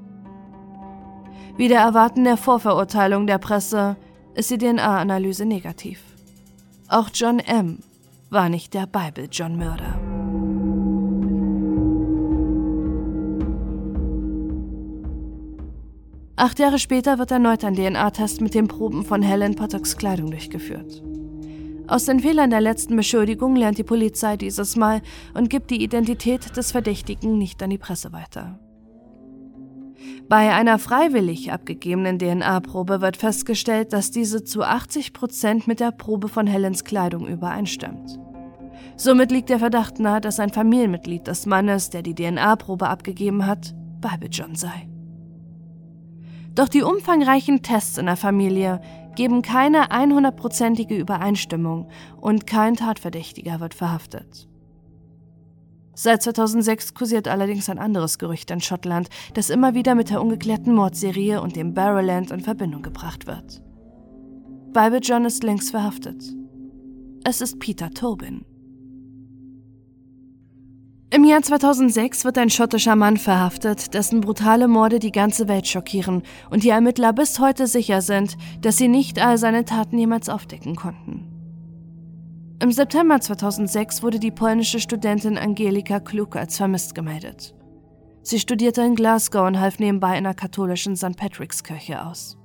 Wie 1.56 1.68
der 1.68 1.80
Erwarten 1.80 2.24
der 2.24 2.36
Vorverurteilung 2.36 3.26
der 3.26 3.38
Presse 3.38 3.96
ist 4.38 4.52
die 4.52 4.58
DNA-Analyse 4.58 5.44
negativ. 5.44 6.00
Auch 6.86 7.10
John 7.12 7.40
M. 7.40 7.80
war 8.30 8.48
nicht 8.48 8.72
der 8.72 8.86
Bible 8.86 9.28
John 9.32 9.56
Mörder. 9.58 9.98
Acht 16.36 16.60
Jahre 16.60 16.78
später 16.78 17.18
wird 17.18 17.32
erneut 17.32 17.64
ein 17.64 17.74
DNA-Test 17.74 18.40
mit 18.40 18.54
den 18.54 18.68
Proben 18.68 19.04
von 19.04 19.22
Helen 19.22 19.56
Pottocks 19.56 19.96
Kleidung 19.96 20.30
durchgeführt. 20.30 21.02
Aus 21.88 22.04
den 22.04 22.20
Fehlern 22.20 22.50
der 22.50 22.60
letzten 22.60 22.94
Beschuldigung 22.94 23.56
lernt 23.56 23.78
die 23.78 23.82
Polizei 23.82 24.36
dieses 24.36 24.76
Mal 24.76 25.02
und 25.34 25.50
gibt 25.50 25.72
die 25.72 25.82
Identität 25.82 26.56
des 26.56 26.70
Verdächtigen 26.70 27.38
nicht 27.38 27.60
an 27.60 27.70
die 27.70 27.78
Presse 27.78 28.12
weiter. 28.12 28.60
Bei 30.28 30.54
einer 30.54 30.78
freiwillig 30.78 31.52
abgegebenen 31.52 32.18
DNA-Probe 32.18 33.00
wird 33.00 33.16
festgestellt, 33.16 33.92
dass 33.92 34.10
diese 34.10 34.44
zu 34.44 34.62
80 34.62 35.12
Prozent 35.12 35.66
mit 35.66 35.80
der 35.80 35.90
Probe 35.90 36.28
von 36.28 36.46
Helens 36.46 36.84
Kleidung 36.84 37.26
übereinstimmt. 37.26 38.18
Somit 38.96 39.30
liegt 39.30 39.48
der 39.48 39.58
Verdacht 39.58 40.00
nahe, 40.00 40.20
dass 40.20 40.40
ein 40.40 40.50
Familienmitglied 40.50 41.26
des 41.26 41.46
Mannes, 41.46 41.90
der 41.90 42.02
die 42.02 42.14
DNA-Probe 42.14 42.88
abgegeben 42.88 43.46
hat, 43.46 43.74
Bible 44.00 44.28
John 44.30 44.54
sei. 44.54 44.88
Doch 46.54 46.68
die 46.68 46.82
umfangreichen 46.82 47.62
Tests 47.62 47.98
in 47.98 48.06
der 48.06 48.16
Familie 48.16 48.80
geben 49.14 49.42
keine 49.42 49.90
100%ige 49.90 50.96
Übereinstimmung 50.96 51.88
und 52.20 52.46
kein 52.46 52.74
Tatverdächtiger 52.74 53.60
wird 53.60 53.74
verhaftet. 53.74 54.48
Seit 56.00 56.22
2006 56.22 56.94
kursiert 56.94 57.26
allerdings 57.26 57.68
ein 57.68 57.80
anderes 57.80 58.18
Gerücht 58.18 58.52
in 58.52 58.60
Schottland, 58.60 59.08
das 59.34 59.50
immer 59.50 59.74
wieder 59.74 59.96
mit 59.96 60.10
der 60.10 60.22
ungeklärten 60.22 60.72
Mordserie 60.72 61.42
und 61.42 61.56
dem 61.56 61.74
Barrowland 61.74 62.30
in 62.30 62.38
Verbindung 62.38 62.82
gebracht 62.82 63.26
wird. 63.26 63.60
Bible 64.72 65.00
John 65.02 65.24
ist 65.24 65.42
längst 65.42 65.72
verhaftet. 65.72 66.22
Es 67.24 67.40
ist 67.40 67.58
Peter 67.58 67.90
Tobin. 67.90 68.44
Im 71.10 71.24
Jahr 71.24 71.42
2006 71.42 72.24
wird 72.24 72.38
ein 72.38 72.50
schottischer 72.50 72.94
Mann 72.94 73.16
verhaftet, 73.16 73.92
dessen 73.92 74.20
brutale 74.20 74.68
Morde 74.68 75.00
die 75.00 75.10
ganze 75.10 75.48
Welt 75.48 75.66
schockieren 75.66 76.22
und 76.48 76.62
die 76.62 76.68
Ermittler 76.68 77.12
bis 77.12 77.40
heute 77.40 77.66
sicher 77.66 78.02
sind, 78.02 78.36
dass 78.60 78.76
sie 78.76 78.86
nicht 78.86 79.18
all 79.18 79.36
seine 79.36 79.64
Taten 79.64 79.98
jemals 79.98 80.28
aufdecken 80.28 80.76
konnten. 80.76 81.27
Im 82.60 82.72
September 82.72 83.20
2006 83.20 84.02
wurde 84.02 84.18
die 84.18 84.32
polnische 84.32 84.80
Studentin 84.80 85.38
Angelika 85.38 86.00
Klug 86.00 86.34
als 86.34 86.56
vermisst 86.56 86.92
gemeldet. 86.92 87.54
Sie 88.22 88.40
studierte 88.40 88.82
in 88.82 88.96
Glasgow 88.96 89.46
und 89.46 89.60
half 89.60 89.78
nebenbei 89.78 90.18
in 90.18 90.24
der 90.24 90.34
katholischen 90.34 90.96
St. 90.96 91.16
Patrick's 91.16 91.62
Kirche 91.62 92.04
aus. 92.04 92.36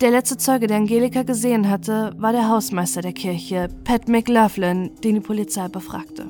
Der 0.00 0.12
letzte 0.12 0.36
Zeuge, 0.36 0.68
der 0.68 0.76
Angelika 0.76 1.24
gesehen 1.24 1.68
hatte, 1.68 2.12
war 2.18 2.30
der 2.30 2.48
Hausmeister 2.48 3.02
der 3.02 3.14
Kirche, 3.14 3.68
Pat 3.82 4.08
McLaughlin, 4.08 4.94
den 5.02 5.16
die 5.16 5.20
Polizei 5.20 5.66
befragte. 5.66 6.26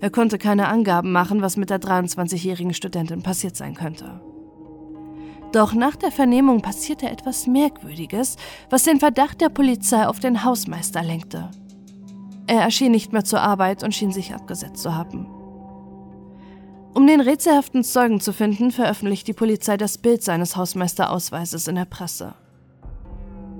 Er 0.00 0.10
konnte 0.10 0.38
keine 0.38 0.68
Angaben 0.68 1.10
machen, 1.10 1.42
was 1.42 1.56
mit 1.56 1.70
der 1.70 1.80
23-jährigen 1.80 2.74
Studentin 2.74 3.22
passiert 3.22 3.56
sein 3.56 3.74
könnte. 3.74 4.20
Doch 5.52 5.72
nach 5.72 5.96
der 5.96 6.12
Vernehmung 6.12 6.62
passierte 6.62 7.08
etwas 7.08 7.46
Merkwürdiges, 7.46 8.36
was 8.68 8.84
den 8.84 9.00
Verdacht 9.00 9.40
der 9.40 9.48
Polizei 9.48 10.06
auf 10.06 10.20
den 10.20 10.44
Hausmeister 10.44 11.02
lenkte. 11.02 11.50
Er 12.46 12.62
erschien 12.62 12.92
nicht 12.92 13.12
mehr 13.12 13.24
zur 13.24 13.40
Arbeit 13.40 13.82
und 13.82 13.94
schien 13.94 14.12
sich 14.12 14.34
abgesetzt 14.34 14.82
zu 14.82 14.94
haben. 14.94 15.26
Um 16.94 17.06
den 17.06 17.20
rätselhaften 17.20 17.84
Zeugen 17.84 18.20
zu 18.20 18.32
finden, 18.32 18.72
veröffentlicht 18.72 19.28
die 19.28 19.32
Polizei 19.32 19.76
das 19.76 19.98
Bild 19.98 20.22
seines 20.22 20.56
Hausmeisterausweises 20.56 21.68
in 21.68 21.76
der 21.76 21.84
Presse. 21.84 22.34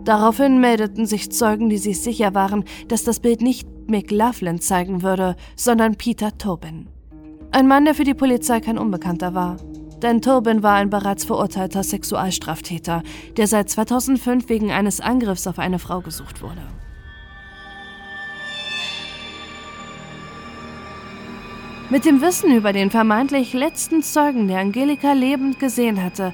Daraufhin 0.04 0.60
meldeten 0.60 1.06
sich 1.06 1.30
Zeugen, 1.30 1.68
die 1.68 1.78
sich 1.78 2.00
sicher 2.00 2.34
waren, 2.34 2.64
dass 2.88 3.04
das 3.04 3.20
Bild 3.20 3.42
nicht 3.42 3.68
McLaughlin 3.88 4.60
zeigen 4.60 5.02
würde, 5.02 5.36
sondern 5.56 5.96
Peter 5.96 6.36
Tobin. 6.38 6.88
Ein 7.52 7.68
Mann, 7.68 7.84
der 7.84 7.94
für 7.94 8.04
die 8.04 8.14
Polizei 8.14 8.60
kein 8.60 8.78
Unbekannter 8.78 9.34
war. 9.34 9.56
Denn 10.02 10.22
Tobin 10.22 10.62
war 10.62 10.76
ein 10.76 10.88
bereits 10.88 11.24
verurteilter 11.24 11.82
Sexualstraftäter, 11.82 13.02
der 13.36 13.46
seit 13.46 13.68
2005 13.68 14.48
wegen 14.48 14.70
eines 14.70 15.00
Angriffs 15.00 15.46
auf 15.46 15.58
eine 15.58 15.78
Frau 15.78 16.00
gesucht 16.00 16.42
wurde. 16.42 16.62
Mit 21.90 22.04
dem 22.04 22.22
Wissen 22.22 22.54
über 22.54 22.72
den 22.72 22.90
vermeintlich 22.90 23.52
letzten 23.52 24.02
Zeugen, 24.02 24.46
der 24.46 24.60
Angelika 24.60 25.12
lebend 25.12 25.58
gesehen 25.58 26.02
hatte, 26.02 26.32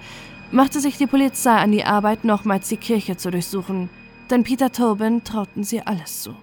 machte 0.52 0.80
sich 0.80 0.98
die 0.98 1.06
Polizei 1.06 1.56
an 1.56 1.72
die 1.72 1.84
Arbeit, 1.84 2.24
nochmals 2.24 2.68
die 2.68 2.76
Kirche 2.76 3.16
zu 3.16 3.30
durchsuchen, 3.30 3.88
denn 4.30 4.44
Peter 4.44 4.70
Tobin 4.70 5.24
trauten 5.24 5.64
sie 5.64 5.80
alles 5.80 6.22
zu. 6.22 6.36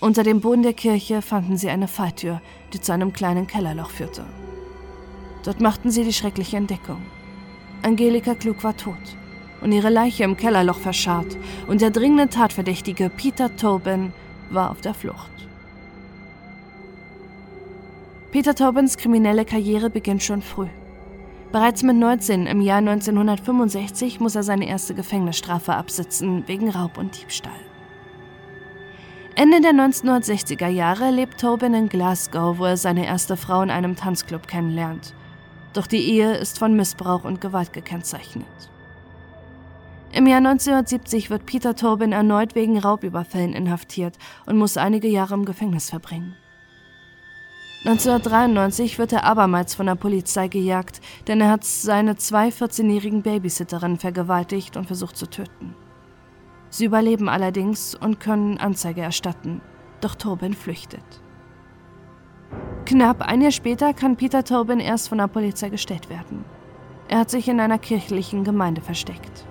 Unter 0.00 0.22
dem 0.22 0.40
Boden 0.40 0.62
der 0.62 0.72
Kirche 0.72 1.22
fanden 1.22 1.56
sie 1.56 1.68
eine 1.68 1.86
Falltür, 1.86 2.40
die 2.72 2.80
zu 2.80 2.92
einem 2.92 3.12
kleinen 3.12 3.46
Kellerloch 3.46 3.90
führte. 3.90 4.24
Dort 5.44 5.60
machten 5.60 5.90
sie 5.90 6.04
die 6.04 6.12
schreckliche 6.12 6.56
Entdeckung. 6.56 7.02
Angelika 7.82 8.34
Klug 8.34 8.64
war 8.64 8.76
tot 8.76 9.16
und 9.60 9.72
ihre 9.72 9.90
Leiche 9.90 10.24
im 10.24 10.36
Kellerloch 10.36 10.78
verscharrt 10.78 11.36
und 11.68 11.80
der 11.80 11.90
dringende 11.90 12.28
Tatverdächtige 12.28 13.10
Peter 13.10 13.54
Tobin 13.56 14.12
war 14.50 14.70
auf 14.70 14.80
der 14.80 14.94
Flucht. 14.94 15.30
Peter 18.30 18.54
Tobins 18.54 18.96
kriminelle 18.96 19.44
Karriere 19.44 19.90
beginnt 19.90 20.22
schon 20.22 20.42
früh. 20.42 20.66
Bereits 21.52 21.84
mit 21.84 21.96
19 21.96 22.46
im 22.46 22.60
Jahr 22.60 22.78
1965 22.78 24.18
muss 24.18 24.34
er 24.34 24.42
seine 24.42 24.66
erste 24.66 24.94
Gefängnisstrafe 24.94 25.74
absitzen 25.74 26.42
wegen 26.48 26.68
Raub 26.68 26.98
und 26.98 27.20
Diebstahl. 27.20 27.52
Ende 29.36 29.60
der 29.60 29.72
1960er 29.72 30.68
Jahre 30.68 31.10
lebt 31.10 31.40
Tobin 31.40 31.74
in 31.74 31.88
Glasgow, 31.88 32.58
wo 32.58 32.64
er 32.64 32.76
seine 32.76 33.06
erste 33.06 33.36
Frau 33.36 33.62
in 33.62 33.70
einem 33.70 33.94
Tanzclub 33.94 34.48
kennenlernt. 34.48 35.14
Doch 35.74 35.88
die 35.88 36.08
Ehe 36.08 36.36
ist 36.36 36.58
von 36.58 36.74
Missbrauch 36.74 37.24
und 37.24 37.40
Gewalt 37.40 37.72
gekennzeichnet. 37.72 38.46
Im 40.12 40.28
Jahr 40.28 40.38
1970 40.38 41.28
wird 41.28 41.44
Peter 41.44 41.74
Tobin 41.74 42.12
erneut 42.12 42.54
wegen 42.54 42.78
Raubüberfällen 42.78 43.52
inhaftiert 43.52 44.16
und 44.46 44.56
muss 44.56 44.76
einige 44.76 45.08
Jahre 45.08 45.34
im 45.34 45.44
Gefängnis 45.44 45.90
verbringen. 45.90 46.36
1993 47.84 48.98
wird 48.98 49.12
er 49.12 49.24
abermals 49.24 49.74
von 49.74 49.86
der 49.86 49.96
Polizei 49.96 50.46
gejagt, 50.46 51.00
denn 51.26 51.40
er 51.40 51.50
hat 51.50 51.64
seine 51.64 52.16
zwei 52.16 52.48
14-jährigen 52.48 53.22
Babysitterinnen 53.22 53.98
vergewaltigt 53.98 54.76
und 54.76 54.86
versucht 54.86 55.16
zu 55.16 55.26
töten. 55.26 55.74
Sie 56.70 56.86
überleben 56.86 57.28
allerdings 57.28 57.94
und 57.94 58.20
können 58.20 58.58
Anzeige 58.58 59.02
erstatten, 59.02 59.60
doch 60.00 60.14
Tobin 60.14 60.54
flüchtet. 60.54 61.23
Knapp 62.86 63.22
ein 63.22 63.40
Jahr 63.40 63.50
später 63.50 63.94
kann 63.94 64.16
Peter 64.16 64.44
Tobin 64.44 64.78
erst 64.78 65.08
von 65.08 65.16
der 65.16 65.26
Polizei 65.26 65.70
gestellt 65.70 66.10
werden. 66.10 66.44
Er 67.08 67.20
hat 67.20 67.30
sich 67.30 67.48
in 67.48 67.58
einer 67.58 67.78
kirchlichen 67.78 68.44
Gemeinde 68.44 68.82
versteckt. 68.82 69.46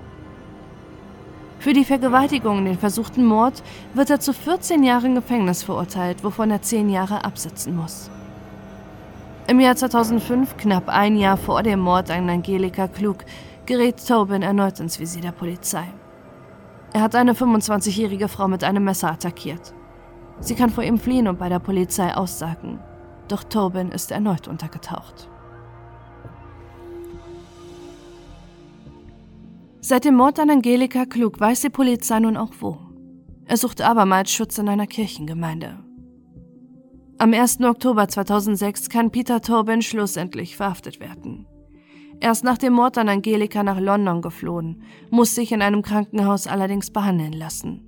Für 1.58 1.74
die 1.74 1.86
Vergewaltigung 1.86 2.60
und 2.60 2.66
den 2.66 2.78
versuchten 2.78 3.26
Mord 3.26 3.64
wird 3.96 4.12
er 4.12 4.20
zu 4.20 4.34
14 4.34 4.84
Jahren 4.84 5.16
Gefängnis 5.16 5.64
verurteilt, 5.64 6.24
wovon 6.24 6.52
er 6.52 6.62
10 6.62 6.90
Jahre 6.90 7.26
absitzen 7.26 7.76
muss. 7.76 8.12
Im 9.48 9.60
Jahr 9.60 9.76
2005, 9.76 10.58
knapp 10.58 10.88
ein 10.88 11.18
Jahr 11.18 11.38
vor 11.38 11.64
dem 11.64 11.80
Mord 11.80 12.12
an 12.12 12.30
Angelika 12.30 12.88
Klug, 12.88 13.26
gerät 13.66 14.06
Tobin 14.08 14.44
erneut 14.44 14.80
ins 14.80 15.00
Visier 15.00 15.22
der 15.22 15.32
Polizei. 15.32 15.86
Er 16.94 17.02
hat 17.02 17.16
eine 17.16 17.34
25-jährige 17.34 18.28
Frau 18.28 18.48
mit 18.48 18.64
einem 18.64 18.84
Messer 18.84 19.10
attackiert. 19.10 19.74
Sie 20.40 20.54
kann 20.54 20.70
vor 20.70 20.84
ihm 20.84 21.00
fliehen 21.00 21.28
und 21.28 21.40
bei 21.40 21.50
der 21.50 21.60
Polizei 21.60 22.14
aussagen. 22.14 22.80
Doch 23.34 23.44
Tobin 23.46 23.90
ist 23.90 24.12
erneut 24.12 24.48
untergetaucht. 24.48 25.28
Seit 29.82 30.06
dem 30.06 30.14
Mord 30.14 30.40
an 30.40 30.52
Angelika 30.52 31.08
Klug 31.08 31.40
weiß 31.40 31.62
die 31.62 31.72
Polizei 31.72 32.20
nun 32.20 32.38
auch 32.38 32.52
wo. 32.60 32.78
Er 33.46 33.58
sucht 33.58 33.82
abermals 33.82 34.32
Schutz 34.32 34.60
in 34.60 34.70
einer 34.70 34.86
Kirchengemeinde. 34.86 35.80
Am 37.18 37.34
1. 37.34 37.62
Oktober 37.62 38.08
2006 38.08 38.90
kann 38.90 39.10
Peter 39.10 39.42
Tobin 39.42 39.82
schlussendlich 39.82 40.56
verhaftet 40.56 41.00
werden. 41.00 41.48
Er 42.20 42.34
ist 42.34 42.44
nach 42.44 42.60
dem 42.60 42.74
Mord 42.74 43.00
an 43.00 43.10
Angelika 43.10 43.64
nach 43.64 43.80
London 43.80 44.22
geflohen, 44.22 44.84
muss 45.10 45.34
sich 45.34 45.52
in 45.52 45.64
einem 45.64 45.82
Krankenhaus 45.82 46.46
allerdings 46.46 46.92
behandeln 46.92 47.34
lassen. 47.34 47.82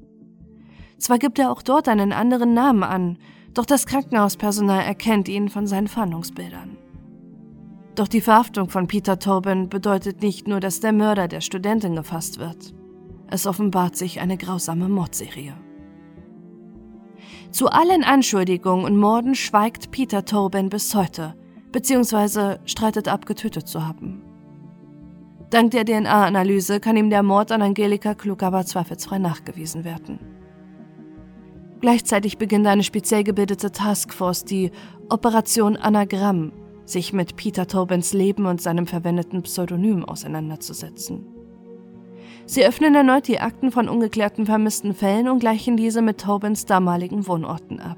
Zwar 0.97 1.19
gibt 1.19 1.37
er 1.37 1.51
auch 1.51 1.61
dort 1.61 1.87
einen 1.87 2.13
anderen 2.13 2.55
Namen 2.55 2.81
an, 2.81 3.19
doch 3.55 3.65
das 3.65 3.85
Krankenhauspersonal 3.85 4.83
erkennt 4.83 5.27
ihn 5.27 5.49
von 5.49 5.65
seinen 5.65 5.87
Fahndungsbildern. 5.87 6.77
Doch 7.95 8.09
die 8.09 8.21
Verhaftung 8.21 8.69
von 8.69 8.87
Peter 8.87 9.17
Tobin 9.19 9.69
bedeutet 9.69 10.21
nicht 10.21 10.47
nur, 10.47 10.59
dass 10.59 10.81
der 10.81 10.91
Mörder 10.91 11.29
der 11.29 11.39
Studentin 11.39 11.95
gefasst 11.95 12.39
wird. 12.39 12.73
Es 13.27 13.47
offenbart 13.47 13.95
sich 13.95 14.19
eine 14.19 14.37
grausame 14.37 14.89
Mordserie. 14.89 15.53
Zu 17.51 17.69
allen 17.69 18.03
Anschuldigungen 18.03 18.85
und 18.85 18.97
Morden 18.97 19.33
schweigt 19.33 19.91
Peter 19.91 20.25
Tobin 20.25 20.69
bis 20.69 20.93
heute, 20.93 21.35
beziehungsweise 21.71 22.59
streitet 22.65 23.07
ab, 23.07 23.25
getötet 23.25 23.69
zu 23.69 23.87
haben. 23.87 24.21
Dank 25.49 25.71
der 25.71 25.85
DNA-Analyse 25.85 26.81
kann 26.81 26.97
ihm 26.97 27.09
der 27.09 27.23
Mord 27.23 27.53
an 27.53 27.61
Angelika 27.61 28.13
Klug 28.13 28.43
aber 28.43 28.65
zweifelsfrei 28.65 29.19
nachgewiesen 29.19 29.85
werden. 29.85 30.34
Gleichzeitig 31.81 32.37
beginnt 32.37 32.67
eine 32.67 32.83
speziell 32.83 33.23
gebildete 33.23 33.71
Taskforce, 33.71 34.45
die 34.45 34.71
Operation 35.09 35.77
Anagramm, 35.77 36.51
sich 36.85 37.13
mit 37.13 37.35
Peter 37.35 37.67
Tobins 37.67 38.13
Leben 38.13 38.45
und 38.45 38.61
seinem 38.61 38.87
verwendeten 38.87 39.43
Pseudonym 39.43 40.05
auseinanderzusetzen. 40.05 41.25
Sie 42.45 42.65
öffnen 42.65 42.93
erneut 42.93 43.27
die 43.27 43.39
Akten 43.39 43.71
von 43.71 43.89
ungeklärten 43.89 44.45
vermissten 44.45 44.93
Fällen 44.93 45.29
und 45.29 45.39
gleichen 45.39 45.77
diese 45.77 46.01
mit 46.01 46.21
Tobins 46.21 46.65
damaligen 46.65 47.27
Wohnorten 47.27 47.79
ab. 47.79 47.97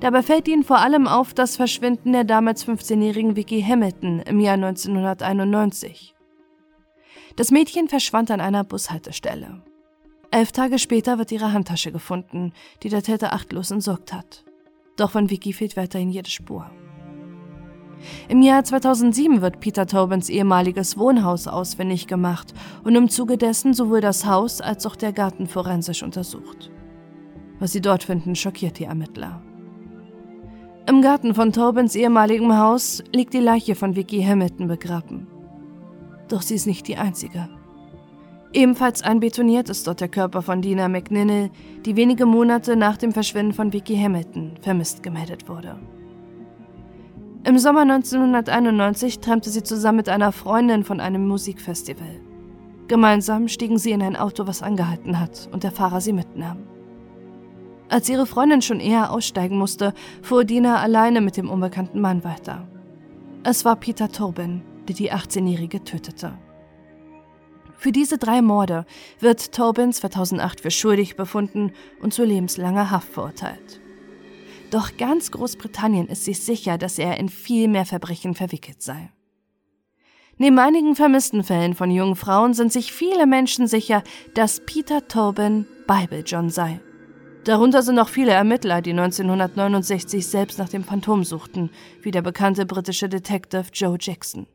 Dabei 0.00 0.22
fällt 0.22 0.48
ihnen 0.48 0.64
vor 0.64 0.78
allem 0.78 1.06
auf 1.06 1.34
das 1.34 1.56
Verschwinden 1.56 2.12
der 2.12 2.24
damals 2.24 2.66
15-jährigen 2.66 3.36
Vicky 3.36 3.62
Hamilton 3.62 4.20
im 4.20 4.40
Jahr 4.40 4.54
1991. 4.54 6.14
Das 7.36 7.50
Mädchen 7.50 7.88
verschwand 7.88 8.30
an 8.30 8.40
einer 8.40 8.64
Bushaltestelle. 8.64 9.62
Elf 10.34 10.50
Tage 10.50 10.80
später 10.80 11.16
wird 11.18 11.30
ihre 11.30 11.52
Handtasche 11.52 11.92
gefunden, 11.92 12.52
die 12.82 12.88
der 12.88 13.04
Täter 13.04 13.34
achtlos 13.34 13.70
entsorgt 13.70 14.12
hat. 14.12 14.44
Doch 14.96 15.12
von 15.12 15.30
Vicky 15.30 15.52
fehlt 15.52 15.76
weiterhin 15.76 16.10
jede 16.10 16.28
Spur. 16.28 16.68
Im 18.28 18.42
Jahr 18.42 18.64
2007 18.64 19.42
wird 19.42 19.60
Peter 19.60 19.86
Tobins 19.86 20.28
ehemaliges 20.28 20.98
Wohnhaus 20.98 21.46
ausfindig 21.46 22.08
gemacht 22.08 22.52
und 22.82 22.96
im 22.96 23.08
Zuge 23.08 23.38
dessen 23.38 23.74
sowohl 23.74 24.00
das 24.00 24.26
Haus 24.26 24.60
als 24.60 24.84
auch 24.86 24.96
der 24.96 25.12
Garten 25.12 25.46
forensisch 25.46 26.02
untersucht. 26.02 26.72
Was 27.60 27.70
sie 27.70 27.80
dort 27.80 28.02
finden, 28.02 28.34
schockiert 28.34 28.80
die 28.80 28.86
Ermittler. 28.86 29.40
Im 30.88 31.00
Garten 31.00 31.36
von 31.36 31.52
Tobins 31.52 31.94
ehemaligem 31.94 32.58
Haus 32.58 33.04
liegt 33.12 33.34
die 33.34 33.38
Leiche 33.38 33.76
von 33.76 33.94
Vicky 33.94 34.20
Hamilton 34.24 34.66
begraben. 34.66 35.28
Doch 36.26 36.42
sie 36.42 36.56
ist 36.56 36.66
nicht 36.66 36.88
die 36.88 36.96
einzige. 36.96 37.48
Ebenfalls 38.54 39.02
einbetoniert 39.02 39.68
ist 39.68 39.84
dort 39.88 40.00
der 40.00 40.08
Körper 40.08 40.40
von 40.40 40.62
Dina 40.62 40.86
McNinnell, 40.86 41.50
die 41.84 41.96
wenige 41.96 42.24
Monate 42.24 42.76
nach 42.76 42.96
dem 42.96 43.10
Verschwinden 43.10 43.52
von 43.52 43.72
Vicky 43.72 43.96
Hamilton 43.96 44.52
vermisst 44.62 45.02
gemeldet 45.02 45.48
wurde. 45.48 45.76
Im 47.42 47.58
Sommer 47.58 47.80
1991 47.80 49.18
träumte 49.18 49.50
sie 49.50 49.64
zusammen 49.64 49.96
mit 49.96 50.08
einer 50.08 50.30
Freundin 50.30 50.84
von 50.84 51.00
einem 51.00 51.26
Musikfestival. 51.26 52.20
Gemeinsam 52.86 53.48
stiegen 53.48 53.76
sie 53.76 53.90
in 53.90 54.02
ein 54.02 54.14
Auto, 54.14 54.46
was 54.46 54.62
angehalten 54.62 55.18
hat 55.18 55.48
und 55.50 55.64
der 55.64 55.72
Fahrer 55.72 56.00
sie 56.00 56.12
mitnahm. 56.12 56.58
Als 57.88 58.08
ihre 58.08 58.24
Freundin 58.24 58.62
schon 58.62 58.78
eher 58.78 59.10
aussteigen 59.10 59.58
musste, 59.58 59.94
fuhr 60.22 60.44
Dina 60.44 60.76
alleine 60.76 61.20
mit 61.20 61.36
dem 61.36 61.50
unbekannten 61.50 62.00
Mann 62.00 62.22
weiter. 62.22 62.68
Es 63.42 63.64
war 63.64 63.74
Peter 63.74 64.10
Tobin, 64.12 64.62
der 64.86 64.94
die 64.94 65.12
18-Jährige 65.12 65.82
tötete. 65.82 66.38
Für 67.84 67.92
diese 67.92 68.16
drei 68.16 68.40
Morde 68.40 68.86
wird 69.20 69.52
Tobin 69.52 69.92
2008 69.92 70.62
für 70.62 70.70
schuldig 70.70 71.16
befunden 71.16 71.70
und 72.00 72.14
zu 72.14 72.24
lebenslanger 72.24 72.90
Haft 72.90 73.12
verurteilt. 73.12 73.78
Doch 74.70 74.96
ganz 74.96 75.30
Großbritannien 75.30 76.08
ist 76.08 76.24
sich 76.24 76.42
sicher, 76.42 76.78
dass 76.78 76.98
er 76.98 77.18
in 77.18 77.28
viel 77.28 77.68
mehr 77.68 77.84
Verbrechen 77.84 78.34
verwickelt 78.34 78.80
sei. 78.80 79.10
Neben 80.38 80.58
einigen 80.58 80.96
vermissten 80.96 81.44
Fällen 81.44 81.74
von 81.74 81.90
jungen 81.90 82.16
Frauen 82.16 82.54
sind 82.54 82.72
sich 82.72 82.90
viele 82.90 83.26
Menschen 83.26 83.66
sicher, 83.66 84.02
dass 84.32 84.64
Peter 84.64 85.06
Tobin 85.06 85.66
Bible 85.86 86.24
John 86.24 86.48
sei. 86.48 86.80
Darunter 87.44 87.82
sind 87.82 87.98
auch 87.98 88.08
viele 88.08 88.32
Ermittler, 88.32 88.80
die 88.80 88.92
1969 88.92 90.26
selbst 90.26 90.58
nach 90.58 90.70
dem 90.70 90.84
Phantom 90.84 91.22
suchten, 91.22 91.68
wie 92.00 92.12
der 92.12 92.22
bekannte 92.22 92.64
britische 92.64 93.10
Detective 93.10 93.66
Joe 93.74 93.98
Jackson. 94.00 94.46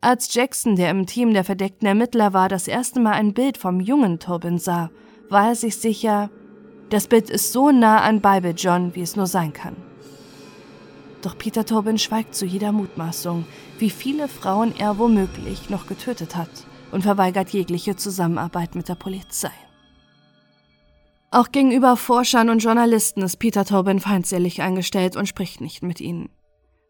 Als 0.00 0.32
Jackson, 0.32 0.76
der 0.76 0.90
im 0.92 1.06
Team 1.06 1.34
der 1.34 1.42
verdeckten 1.42 1.88
Ermittler 1.88 2.32
war, 2.32 2.48
das 2.48 2.68
erste 2.68 3.00
Mal 3.00 3.14
ein 3.14 3.34
Bild 3.34 3.58
vom 3.58 3.80
jungen 3.80 4.20
Tobin 4.20 4.58
sah, 4.58 4.90
war 5.28 5.48
er 5.48 5.54
sich 5.56 5.76
sicher, 5.76 6.30
das 6.88 7.08
Bild 7.08 7.28
ist 7.30 7.52
so 7.52 7.72
nah 7.72 8.02
an 8.02 8.20
Bible 8.20 8.54
John, 8.56 8.94
wie 8.94 9.02
es 9.02 9.16
nur 9.16 9.26
sein 9.26 9.52
kann. 9.52 9.76
Doch 11.20 11.36
Peter 11.36 11.66
Tobin 11.66 11.98
schweigt 11.98 12.36
zu 12.36 12.46
jeder 12.46 12.70
Mutmaßung, 12.70 13.44
wie 13.80 13.90
viele 13.90 14.28
Frauen 14.28 14.72
er 14.78 14.98
womöglich 14.98 15.68
noch 15.68 15.88
getötet 15.88 16.36
hat 16.36 16.50
und 16.92 17.02
verweigert 17.02 17.50
jegliche 17.50 17.96
Zusammenarbeit 17.96 18.76
mit 18.76 18.88
der 18.88 18.94
Polizei. 18.94 19.50
Auch 21.32 21.50
gegenüber 21.50 21.96
Forschern 21.96 22.50
und 22.50 22.62
Journalisten 22.62 23.22
ist 23.22 23.38
Peter 23.38 23.64
Tobin 23.64 23.98
feindselig 23.98 24.62
eingestellt 24.62 25.16
und 25.16 25.26
spricht 25.26 25.60
nicht 25.60 25.82
mit 25.82 26.00
ihnen. 26.00 26.30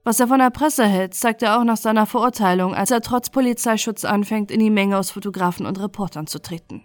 Was 0.08 0.20
er 0.20 0.28
von 0.28 0.38
der 0.38 0.48
Presse 0.48 0.86
hält, 0.86 1.12
zeigt 1.12 1.42
er 1.42 1.58
auch 1.60 1.64
nach 1.64 1.76
seiner 1.76 2.06
Verurteilung, 2.06 2.74
als 2.74 2.90
er 2.90 3.02
trotz 3.02 3.28
Polizeischutz 3.28 4.06
anfängt, 4.06 4.50
in 4.50 4.58
die 4.58 4.70
Menge 4.70 4.96
aus 4.96 5.10
Fotografen 5.10 5.66
und 5.66 5.78
Reportern 5.78 6.26
zu 6.26 6.40
treten. 6.40 6.82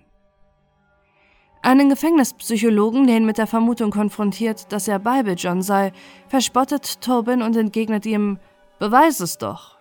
Einen 1.62 1.88
Gefängnispsychologen, 1.88 3.08
der 3.08 3.16
ihn 3.16 3.26
mit 3.26 3.38
der 3.38 3.48
Vermutung 3.48 3.92
konfrontiert, 3.92 4.74
dass 4.74 4.90
er 4.90 5.00
Bible 5.00 5.36
John 5.36 5.62
sei, 5.62 5.94
verspottet 6.28 7.00
Tobin 7.00 7.42
und 7.42 7.56
entgegnet 7.56 8.06
ihm: 8.06 8.40
Beweis 8.78 9.22
es 9.22 9.38
doch. 9.38 9.78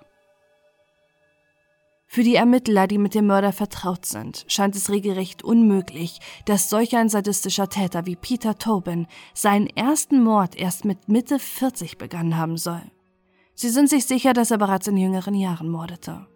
Für 2.07 2.23
die 2.23 2.37
Ermittler, 2.37 2.87
die 2.87 2.99
mit 2.99 3.17
dem 3.17 3.27
Mörder 3.27 3.53
vertraut 3.53 4.07
sind, 4.07 4.45
scheint 4.47 4.77
es 4.77 4.89
regelrecht 4.89 5.43
unmöglich, 5.43 6.21
dass 6.45 6.71
solch 6.71 6.95
ein 6.95 7.09
sadistischer 7.09 7.69
Täter 7.69 8.07
wie 8.07 8.15
Peter 8.15 8.57
Tobin 8.57 9.09
seinen 9.35 9.67
ersten 9.67 10.23
Mord 10.23 10.55
erst 10.55 10.85
mit 10.85 11.09
Mitte 11.09 11.41
40 11.41 11.99
begangen 11.99 12.37
haben 12.37 12.57
soll. 12.57 12.83
Sie 13.55 13.69
sind 13.69 13.89
sich 13.89 14.07
sicher, 14.07 14.33
dass 14.33 14.51
er 14.51 14.59
bereits 14.59 14.89
in 14.89 14.97
jüngeren 14.97 15.35
Jahren 15.35 15.69
mordete. 15.69 16.27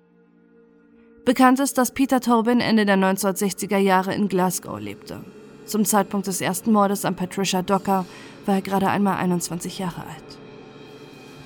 Bekannt 1.25 1.59
ist, 1.59 1.77
dass 1.77 1.91
Peter 1.91 2.21
Tobin 2.21 2.61
Ende 2.61 2.87
der 2.87 2.97
1960er 2.97 3.79
Jahre 3.79 4.15
in 4.15 4.29
Glasgow 4.29 4.79
lebte. 4.79 5.25
Zum 5.65 5.85
Zeitpunkt 5.85 6.29
des 6.29 6.41
ersten 6.41 6.73
Mordes 6.73 7.05
an 7.05 7.17
Patricia 7.17 7.63
Docker 7.63 8.07
war 8.45 8.55
er 8.55 8.63
gerade 8.63 8.89
einmal 8.89 9.17
21 9.17 9.79
Jahre 9.79 10.03
alt. 10.03 10.39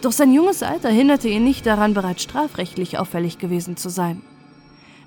Doch 0.03 0.13
sein 0.13 0.33
junges 0.33 0.63
Alter 0.63 0.91
hinderte 0.91 1.29
ihn 1.29 1.45
nicht 1.45 1.65
daran, 1.67 1.95
bereits 1.95 2.23
strafrechtlich 2.23 2.99
auffällig 2.99 3.39
gewesen 3.39 3.77
zu 3.77 3.89
sein. 3.89 4.23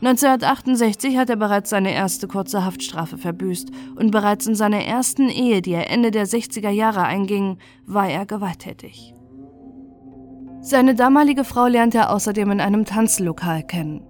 1968 0.01 1.17
hat 1.17 1.29
er 1.29 1.35
bereits 1.35 1.69
seine 1.69 1.93
erste 1.93 2.27
kurze 2.27 2.65
Haftstrafe 2.65 3.17
verbüßt 3.17 3.69
und 3.95 4.11
bereits 4.11 4.47
in 4.47 4.55
seiner 4.55 4.83
ersten 4.83 5.29
Ehe, 5.29 5.61
die 5.61 5.71
er 5.73 5.89
Ende 5.89 6.11
der 6.11 6.27
60er 6.27 6.69
Jahre 6.69 7.03
einging, 7.03 7.57
war 7.85 8.09
er 8.09 8.25
gewalttätig. 8.25 9.13
Seine 10.65 10.95
damalige 10.95 11.43
Frau 11.43 11.67
lernte 11.67 11.97
er 11.97 12.13
außerdem 12.13 12.49
in 12.51 12.61
einem 12.61 12.85
Tanzlokal 12.85 13.63
kennen. 13.63 14.01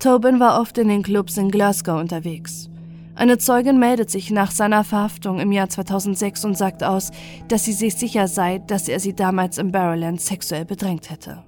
Tobin 0.00 0.40
war 0.40 0.60
oft 0.60 0.76
in 0.78 0.88
den 0.88 1.04
Clubs 1.04 1.36
in 1.36 1.48
Glasgow 1.48 2.00
unterwegs. 2.00 2.68
Eine 3.14 3.38
Zeugin 3.38 3.78
meldet 3.78 4.10
sich 4.10 4.32
nach 4.32 4.50
seiner 4.50 4.82
Verhaftung 4.82 5.38
im 5.38 5.52
Jahr 5.52 5.68
2006 5.68 6.44
und 6.44 6.58
sagt 6.58 6.82
aus, 6.82 7.12
dass 7.46 7.64
sie 7.64 7.72
sich 7.72 7.94
sicher 7.94 8.26
sei, 8.26 8.58
dass 8.58 8.88
er 8.88 8.98
sie 8.98 9.14
damals 9.14 9.58
im 9.58 9.70
Barrowland 9.70 10.20
sexuell 10.20 10.64
bedrängt 10.64 11.08
hätte. 11.08 11.44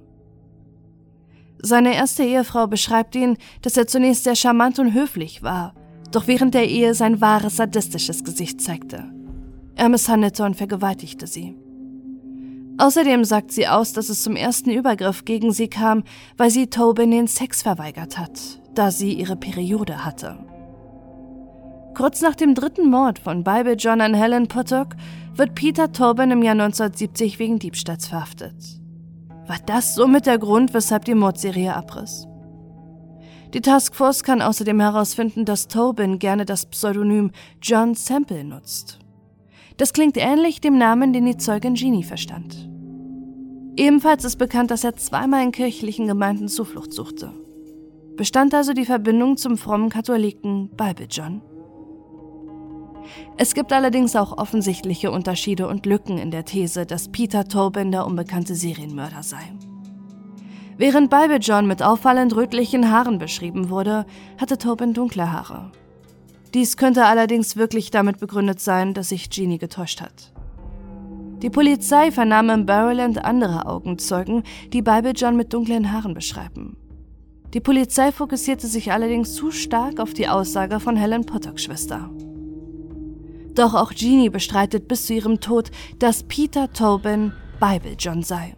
Seine 1.61 1.93
erste 1.93 2.23
Ehefrau 2.23 2.67
beschreibt 2.67 3.15
ihn, 3.15 3.35
dass 3.61 3.75
er 3.75 3.87
zunächst 3.87 4.23
sehr 4.23 4.37
charmant 4.37 4.79
und 4.79 4.93
höflich 4.93 5.43
war, 5.43 5.73
doch 6.11 6.27
während 6.27 6.53
der 6.53 6.69
Ehe 6.69 6.93
sein 6.93 7.19
wahres 7.19 7.57
sadistisches 7.57 8.23
Gesicht 8.23 8.61
zeigte. 8.61 9.03
Er 9.75 9.89
misshandelte 9.89 10.45
und 10.45 10.55
vergewaltigte 10.55 11.27
sie. 11.27 11.57
Außerdem 12.79 13.25
sagt 13.25 13.51
sie 13.51 13.67
aus, 13.67 13.91
dass 13.91 14.07
es 14.07 14.23
zum 14.23 14.37
ersten 14.37 14.71
Übergriff 14.71 15.25
gegen 15.25 15.51
sie 15.51 15.67
kam, 15.67 16.03
weil 16.37 16.49
sie 16.49 16.67
Tobin 16.67 17.11
den 17.11 17.27
Sex 17.27 17.61
verweigert 17.61 18.17
hat, 18.17 18.39
da 18.73 18.89
sie 18.89 19.13
ihre 19.13 19.35
Periode 19.35 20.05
hatte. 20.05 20.37
Kurz 21.93 22.21
nach 22.21 22.35
dem 22.35 22.55
dritten 22.55 22.89
Mord 22.89 23.19
von 23.19 23.43
Bible 23.43 23.75
John 23.77 23.99
an 23.99 24.13
Helen 24.13 24.47
Potok 24.47 24.95
wird 25.35 25.55
Peter 25.55 25.91
Tobin 25.91 26.31
im 26.31 26.41
Jahr 26.41 26.53
1970 26.53 27.37
wegen 27.37 27.59
Diebstahls 27.59 28.07
verhaftet. 28.07 28.55
War 29.45 29.57
das 29.65 29.95
somit 29.95 30.25
der 30.25 30.37
Grund, 30.37 30.73
weshalb 30.73 31.03
die 31.03 31.15
Mordserie 31.15 31.75
abriss? 31.75 32.27
Die 33.53 33.61
Taskforce 33.61 34.23
kann 34.23 34.41
außerdem 34.41 34.79
herausfinden, 34.79 35.43
dass 35.43 35.67
Tobin 35.67 36.17
gerne 36.17 36.45
das 36.45 36.65
Pseudonym 36.65 37.31
John 37.61 37.93
Sample 37.93 38.45
nutzt. 38.45 38.98
Das 39.79 39.93
klingt 39.93 40.17
ähnlich 40.17 40.59
dem 40.59 40.77
Namen, 40.77 41.13
den 41.13 41.25
die 41.25 41.37
Zeugin 41.37 41.75
Jeannie 41.75 42.03
verstand. 42.03 42.69
Ebenfalls 43.77 44.25
ist 44.25 44.35
bekannt, 44.35 44.71
dass 44.71 44.83
er 44.83 44.97
zweimal 44.97 45.41
in 45.41 45.53
kirchlichen 45.53 46.05
Gemeinden 46.05 46.49
Zuflucht 46.49 46.91
suchte. 46.91 47.31
Bestand 48.17 48.53
also 48.53 48.73
die 48.73 48.83
Verbindung 48.83 49.37
zum 49.37 49.57
frommen 49.57 49.87
Katholiken 49.87 50.69
Bible 50.75 51.07
John? 51.09 51.41
Es 53.37 53.53
gibt 53.53 53.71
allerdings 53.71 54.17
auch 54.17 54.37
offensichtliche 54.37 55.11
Unterschiede 55.11 55.69
und 55.69 55.85
Lücken 55.85 56.17
in 56.17 56.29
der 56.29 56.43
These, 56.43 56.85
dass 56.85 57.07
Peter 57.07 57.45
Tobin 57.45 57.93
der 57.93 58.05
unbekannte 58.05 58.55
Serienmörder 58.55 59.23
sei. 59.23 59.53
Während 60.75 61.09
Bible 61.09 61.39
John 61.39 61.67
mit 61.67 61.81
auffallend 61.81 62.35
rötlichen 62.35 62.91
Haaren 62.91 63.17
beschrieben 63.17 63.69
wurde, 63.69 64.05
hatte 64.37 64.57
Tobin 64.57 64.93
dunkle 64.93 65.31
Haare. 65.31 65.71
Dies 66.53 66.77
könnte 66.77 67.05
allerdings 67.05 67.57
wirklich 67.57 67.91
damit 67.91 68.19
begründet 68.19 68.59
sein, 68.59 68.93
dass 68.93 69.09
sich 69.09 69.29
Jeannie 69.29 69.59
getäuscht 69.59 70.01
hat. 70.01 70.33
Die 71.41 71.49
Polizei 71.49 72.11
vernahm 72.11 72.49
im 72.49 72.65
Barrowland 72.65 73.23
andere 73.23 73.65
Augenzeugen, 73.65 74.43
die 74.73 74.81
Bible 74.81 75.13
John 75.15 75.37
mit 75.37 75.53
dunklen 75.53 75.91
Haaren 75.91 76.13
beschreiben. 76.13 76.75
Die 77.53 77.61
Polizei 77.61 78.11
fokussierte 78.11 78.67
sich 78.67 78.91
allerdings 78.91 79.33
zu 79.35 79.51
stark 79.51 79.99
auf 79.99 80.13
die 80.13 80.27
Aussage 80.27 80.79
von 80.79 80.95
Helen 80.95 81.25
Pottocks 81.25 81.63
Schwester. 81.63 82.09
Doch 83.55 83.73
auch 83.73 83.93
Jeannie 83.93 84.29
bestreitet 84.29 84.87
bis 84.87 85.05
zu 85.05 85.13
ihrem 85.13 85.39
Tod, 85.39 85.71
dass 85.97 86.23
Peter 86.23 86.71
Tobin 86.73 87.31
Bible 87.59 87.95
John 87.97 88.21
sei. 88.21 88.55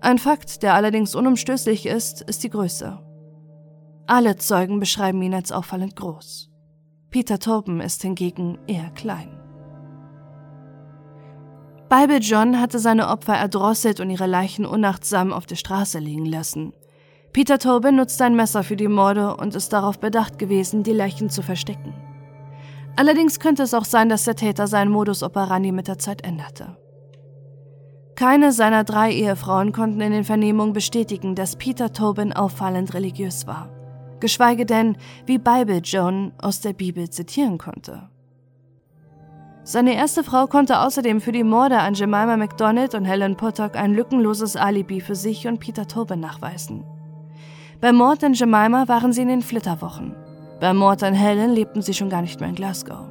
Ein 0.00 0.18
Fakt, 0.18 0.62
der 0.62 0.74
allerdings 0.74 1.14
unumstößlich 1.14 1.86
ist, 1.86 2.22
ist 2.22 2.42
die 2.42 2.50
Größe. 2.50 2.98
Alle 4.06 4.36
Zeugen 4.36 4.80
beschreiben 4.80 5.22
ihn 5.22 5.34
als 5.34 5.52
auffallend 5.52 5.96
groß. 5.96 6.51
Peter 7.12 7.38
Tobin 7.38 7.80
ist 7.80 8.00
hingegen 8.00 8.56
eher 8.66 8.88
klein. 8.94 9.28
Bible 11.90 12.20
John 12.20 12.58
hatte 12.58 12.78
seine 12.78 13.08
Opfer 13.08 13.34
erdrosselt 13.34 14.00
und 14.00 14.08
ihre 14.08 14.26
Leichen 14.26 14.64
unachtsam 14.64 15.30
auf 15.30 15.44
der 15.44 15.56
Straße 15.56 15.98
liegen 15.98 16.24
lassen. 16.24 16.72
Peter 17.34 17.58
Tobin 17.58 17.96
nutzte 17.96 18.24
ein 18.24 18.34
Messer 18.34 18.62
für 18.62 18.76
die 18.76 18.88
Morde 18.88 19.36
und 19.36 19.54
ist 19.54 19.74
darauf 19.74 19.98
bedacht 19.98 20.38
gewesen, 20.38 20.84
die 20.84 20.94
Leichen 20.94 21.28
zu 21.28 21.42
verstecken. 21.42 21.92
Allerdings 22.96 23.38
könnte 23.40 23.62
es 23.62 23.74
auch 23.74 23.84
sein, 23.84 24.08
dass 24.08 24.24
der 24.24 24.36
Täter 24.36 24.66
seinen 24.66 24.90
Modus 24.90 25.22
operandi 25.22 25.70
mit 25.70 25.88
der 25.88 25.98
Zeit 25.98 26.24
änderte. 26.24 26.78
Keine 28.14 28.52
seiner 28.52 28.84
drei 28.84 29.12
Ehefrauen 29.12 29.72
konnten 29.72 30.00
in 30.00 30.12
den 30.12 30.24
Vernehmungen 30.24 30.72
bestätigen, 30.72 31.34
dass 31.34 31.56
Peter 31.56 31.92
Tobin 31.92 32.32
auffallend 32.32 32.94
religiös 32.94 33.46
war, 33.46 33.68
geschweige 34.22 34.64
denn, 34.64 34.96
wie 35.26 35.36
Bible 35.36 35.82
Joan 35.84 36.32
aus 36.40 36.62
der 36.62 36.72
Bibel 36.72 37.10
zitieren 37.10 37.58
konnte. 37.58 38.08
Seine 39.64 39.94
erste 39.94 40.24
Frau 40.24 40.46
konnte 40.46 40.80
außerdem 40.80 41.20
für 41.20 41.30
die 41.30 41.44
Morde 41.44 41.78
an 41.78 41.94
Jemima 41.94 42.36
MacDonald 42.36 42.94
und 42.94 43.04
Helen 43.04 43.36
Potok 43.36 43.76
ein 43.76 43.94
lückenloses 43.94 44.56
Alibi 44.56 45.00
für 45.00 45.14
sich 45.14 45.46
und 45.46 45.60
Peter 45.60 45.86
Tobin 45.86 46.20
nachweisen. 46.20 46.84
Beim 47.80 47.96
Mord 47.96 48.24
an 48.24 48.32
Jemima 48.32 48.88
waren 48.88 49.12
sie 49.12 49.22
in 49.22 49.28
den 49.28 49.42
Flitterwochen. 49.42 50.16
Beim 50.60 50.76
Mord 50.76 51.02
an 51.02 51.14
Helen 51.14 51.52
lebten 51.52 51.82
sie 51.82 51.94
schon 51.94 52.10
gar 52.10 52.22
nicht 52.22 52.40
mehr 52.40 52.48
in 52.48 52.54
Glasgow. 52.54 53.08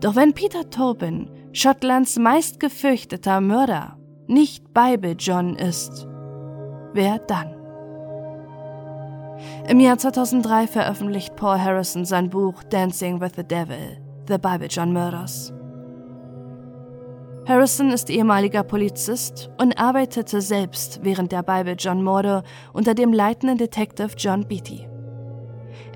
Doch 0.00 0.16
wenn 0.16 0.32
Peter 0.32 0.68
Tobin, 0.70 1.30
Schottlands 1.52 2.18
meistgefürchteter 2.18 3.40
Mörder, 3.40 3.98
nicht 4.26 4.72
Bible 4.72 5.16
John 5.18 5.54
ist, 5.54 6.06
wer 6.94 7.18
dann? 7.18 7.59
Im 9.68 9.80
Jahr 9.80 9.98
2003 9.98 10.66
veröffentlicht 10.66 11.36
Paul 11.36 11.58
Harrison 11.58 12.04
sein 12.04 12.30
Buch 12.30 12.62
Dancing 12.64 13.20
with 13.20 13.32
the 13.36 13.44
Devil, 13.44 13.98
The 14.28 14.38
Bible 14.38 14.68
John 14.68 14.92
Murders. 14.92 15.52
Harrison 17.46 17.90
ist 17.90 18.10
ehemaliger 18.10 18.62
Polizist 18.62 19.50
und 19.58 19.78
arbeitete 19.78 20.40
selbst 20.40 21.00
während 21.02 21.32
der 21.32 21.42
Bible 21.42 21.74
John 21.78 22.02
Morde 22.02 22.42
unter 22.72 22.94
dem 22.94 23.12
leitenden 23.12 23.58
Detective 23.58 24.10
John 24.16 24.46
Beatty. 24.46 24.88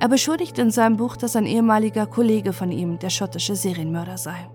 Er 0.00 0.08
beschuldigt 0.08 0.58
in 0.58 0.70
seinem 0.70 0.96
Buch, 0.96 1.16
dass 1.16 1.36
ein 1.36 1.46
ehemaliger 1.46 2.06
Kollege 2.06 2.52
von 2.52 2.72
ihm 2.72 2.98
der 2.98 3.10
schottische 3.10 3.54
Serienmörder 3.54 4.18
sei. 4.18 4.50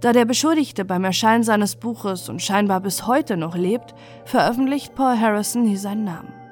Da 0.00 0.12
der 0.12 0.26
Beschuldigte 0.26 0.84
beim 0.84 1.04
Erscheinen 1.04 1.42
seines 1.44 1.76
Buches 1.76 2.28
und 2.28 2.42
scheinbar 2.42 2.80
bis 2.80 3.06
heute 3.06 3.36
noch 3.36 3.56
lebt, 3.56 3.94
veröffentlicht 4.26 4.94
Paul 4.94 5.18
Harrison 5.18 5.64
nie 5.64 5.76
seinen 5.76 6.04
Namen. 6.04 6.43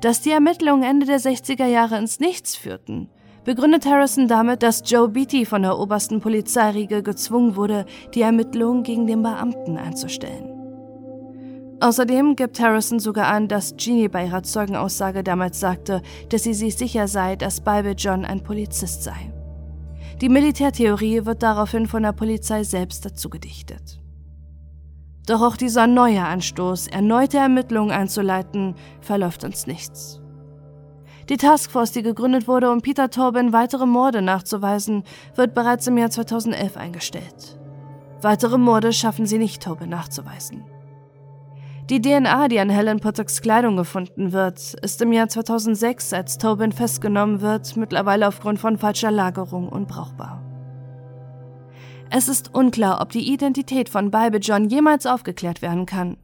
Dass 0.00 0.20
die 0.20 0.30
Ermittlungen 0.30 0.84
Ende 0.84 1.06
der 1.06 1.18
60er 1.18 1.66
Jahre 1.66 1.98
ins 1.98 2.20
Nichts 2.20 2.54
führten, 2.54 3.08
begründet 3.44 3.86
Harrison 3.86 4.28
damit, 4.28 4.62
dass 4.62 4.82
Joe 4.88 5.08
Beatty 5.08 5.44
von 5.44 5.62
der 5.62 5.78
obersten 5.78 6.20
Polizeiriege 6.20 7.02
gezwungen 7.02 7.56
wurde, 7.56 7.84
die 8.14 8.22
Ermittlungen 8.22 8.84
gegen 8.84 9.06
den 9.06 9.22
Beamten 9.22 9.76
einzustellen. 9.76 10.54
Außerdem 11.80 12.36
gibt 12.36 12.60
Harrison 12.60 12.98
sogar 12.98 13.26
an, 13.28 13.48
dass 13.48 13.76
Jeannie 13.76 14.08
bei 14.08 14.26
ihrer 14.26 14.42
Zeugenaussage 14.42 15.22
damals 15.22 15.60
sagte, 15.60 16.02
dass 16.28 16.42
sie 16.42 16.54
sich 16.54 16.76
sicher 16.76 17.06
sei, 17.08 17.36
dass 17.36 17.60
Bible 17.60 17.94
John 17.96 18.24
ein 18.24 18.42
Polizist 18.42 19.04
sei. 19.04 19.32
Die 20.20 20.28
Militärtheorie 20.28 21.24
wird 21.24 21.42
daraufhin 21.42 21.86
von 21.86 22.02
der 22.02 22.12
Polizei 22.12 22.64
selbst 22.64 23.04
dazu 23.04 23.30
gedichtet. 23.30 24.00
Doch 25.28 25.42
auch 25.42 25.58
dieser 25.58 25.86
neue 25.86 26.24
Anstoß, 26.24 26.86
erneute 26.86 27.36
Ermittlungen 27.36 27.90
einzuleiten, 27.90 28.74
verläuft 29.02 29.44
uns 29.44 29.66
nichts. 29.66 30.22
Die 31.28 31.36
Taskforce, 31.36 31.92
die 31.92 32.02
gegründet 32.02 32.48
wurde, 32.48 32.70
um 32.70 32.80
Peter 32.80 33.10
Tobin 33.10 33.52
weitere 33.52 33.84
Morde 33.84 34.22
nachzuweisen, 34.22 35.02
wird 35.34 35.52
bereits 35.52 35.86
im 35.86 35.98
Jahr 35.98 36.08
2011 36.08 36.78
eingestellt. 36.78 37.58
Weitere 38.22 38.56
Morde 38.56 38.94
schaffen 38.94 39.26
sie 39.26 39.36
nicht, 39.36 39.62
Tobin 39.62 39.90
nachzuweisen. 39.90 40.64
Die 41.90 42.00
DNA, 42.00 42.48
die 42.48 42.60
an 42.60 42.70
Helen 42.70 43.00
Pottocks 43.00 43.42
Kleidung 43.42 43.76
gefunden 43.76 44.32
wird, 44.32 44.58
ist 44.80 45.02
im 45.02 45.12
Jahr 45.12 45.28
2006, 45.28 46.14
als 46.14 46.38
Tobin 46.38 46.72
festgenommen 46.72 47.42
wird, 47.42 47.76
mittlerweile 47.76 48.28
aufgrund 48.28 48.60
von 48.60 48.78
falscher 48.78 49.10
Lagerung 49.10 49.68
unbrauchbar. 49.68 50.47
Es 52.10 52.28
ist 52.28 52.54
unklar, 52.54 53.00
ob 53.02 53.10
die 53.10 53.32
Identität 53.32 53.88
von 53.88 54.10
Bible 54.10 54.40
John 54.40 54.68
jemals 54.68 55.04
aufgeklärt 55.04 55.60
werden 55.60 55.84
kann. 55.84 56.16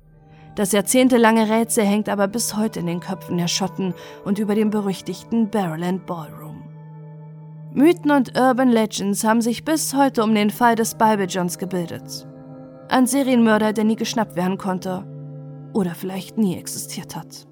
Das 0.54 0.72
jahrzehntelange 0.72 1.50
Rätsel 1.50 1.84
hängt 1.84 2.08
aber 2.08 2.28
bis 2.28 2.56
heute 2.56 2.80
in 2.80 2.86
den 2.86 3.00
Köpfen 3.00 3.36
der 3.36 3.48
Schotten 3.48 3.92
und 4.24 4.38
über 4.38 4.54
dem 4.54 4.70
berüchtigten 4.70 5.50
Barrowland 5.50 6.06
Ballroom. 6.06 6.62
Mythen 7.72 8.12
und 8.12 8.38
Urban 8.38 8.68
Legends 8.68 9.24
haben 9.24 9.42
sich 9.42 9.64
bis 9.64 9.94
heute 9.94 10.22
um 10.22 10.34
den 10.34 10.50
Fall 10.50 10.76
des 10.76 10.94
Bible 10.94 11.26
Johns 11.26 11.58
gebildet. 11.58 12.26
Ein 12.88 13.06
Serienmörder, 13.06 13.72
der 13.72 13.84
nie 13.84 13.96
geschnappt 13.96 14.36
werden 14.36 14.58
konnte 14.58 15.04
oder 15.72 15.94
vielleicht 15.94 16.38
nie 16.38 16.56
existiert 16.56 17.16
hat. 17.16 17.46